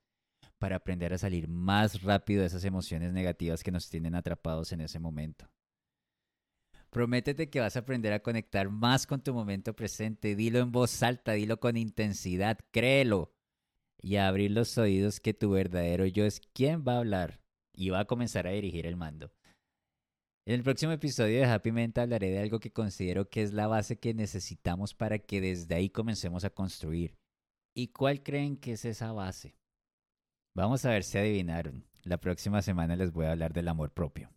para 0.63 0.77
aprender 0.77 1.13
a 1.13 1.17
salir 1.17 1.49
más 1.49 2.03
rápido 2.03 2.39
de 2.39 2.47
esas 2.47 2.63
emociones 2.63 3.11
negativas 3.11 3.63
que 3.63 3.71
nos 3.71 3.89
tienen 3.89 4.15
atrapados 4.15 4.71
en 4.71 4.79
ese 4.79 4.97
momento. 4.97 5.51
Prométete 6.89 7.49
que 7.49 7.59
vas 7.59 7.75
a 7.75 7.79
aprender 7.79 8.13
a 8.13 8.21
conectar 8.21 8.69
más 8.69 9.05
con 9.05 9.21
tu 9.21 9.33
momento 9.33 9.75
presente. 9.75 10.37
Dilo 10.37 10.59
en 10.59 10.71
voz 10.71 11.03
alta, 11.03 11.33
dilo 11.33 11.59
con 11.59 11.75
intensidad, 11.75 12.59
créelo 12.71 13.33
y 14.01 14.15
a 14.15 14.29
abrir 14.29 14.51
los 14.51 14.77
oídos 14.77 15.19
que 15.19 15.33
tu 15.33 15.49
verdadero 15.49 16.05
yo 16.05 16.23
es 16.23 16.39
quien 16.53 16.85
va 16.87 16.93
a 16.93 16.99
hablar 16.99 17.41
y 17.73 17.89
va 17.89 17.99
a 17.99 18.05
comenzar 18.05 18.47
a 18.47 18.51
dirigir 18.51 18.85
el 18.85 18.95
mando. 18.95 19.33
En 20.47 20.55
el 20.55 20.63
próximo 20.63 20.93
episodio 20.93 21.39
de 21.39 21.45
Happy 21.45 21.73
Mental 21.73 22.03
hablaré 22.03 22.29
de 22.29 22.39
algo 22.39 22.61
que 22.61 22.71
considero 22.71 23.29
que 23.29 23.43
es 23.43 23.51
la 23.51 23.67
base 23.67 23.99
que 23.99 24.13
necesitamos 24.13 24.93
para 24.93 25.19
que 25.19 25.41
desde 25.41 25.75
ahí 25.75 25.89
comencemos 25.89 26.45
a 26.45 26.51
construir. 26.51 27.17
¿Y 27.75 27.89
cuál 27.89 28.23
creen 28.23 28.55
que 28.55 28.71
es 28.71 28.85
esa 28.85 29.11
base? 29.11 29.57
Vamos 30.55 30.85
a 30.85 30.91
ver 30.91 31.03
si 31.03 31.17
adivinaron. 31.17 31.83
La 32.03 32.19
próxima 32.19 32.61
semana 32.61 32.95
les 32.95 33.11
voy 33.11 33.25
a 33.25 33.31
hablar 33.31 33.53
del 33.53 33.67
amor 33.67 33.91
propio. 33.91 34.29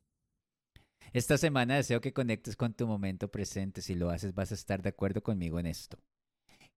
Esta 1.12 1.36
semana 1.36 1.76
deseo 1.76 2.00
que 2.00 2.12
conectes 2.12 2.56
con 2.56 2.72
tu 2.72 2.86
momento 2.86 3.30
presente. 3.30 3.82
Si 3.82 3.94
lo 3.94 4.10
haces 4.10 4.34
vas 4.34 4.50
a 4.50 4.54
estar 4.54 4.82
de 4.82 4.88
acuerdo 4.88 5.22
conmigo 5.22 5.60
en 5.60 5.66
esto. 5.66 5.98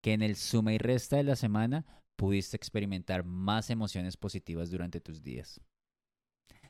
Que 0.02 0.13
en 0.13 0.21
el 0.21 0.36
suma 0.36 0.73
y 0.73 0.78
resta 0.78 1.17
de 1.17 1.23
la 1.23 1.36
semana 1.36 1.86
pudiste 2.15 2.58
experimentar 2.58 3.23
más 3.23 3.69
emociones 3.69 4.17
positivas 4.17 4.71
durante 4.71 4.99
tus 4.99 5.23
días. 5.23 5.62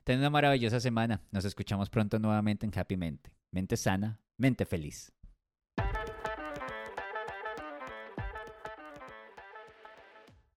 Ten 0.03 0.19
una 0.19 0.29
maravillosa 0.29 0.79
semana. 0.79 1.21
Nos 1.31 1.45
escuchamos 1.45 1.89
pronto 1.89 2.19
nuevamente 2.19 2.65
en 2.65 2.77
Happy 2.77 2.97
Mente. 2.97 3.31
Mente 3.51 3.77
sana, 3.77 4.19
mente 4.37 4.65
feliz. 4.65 5.11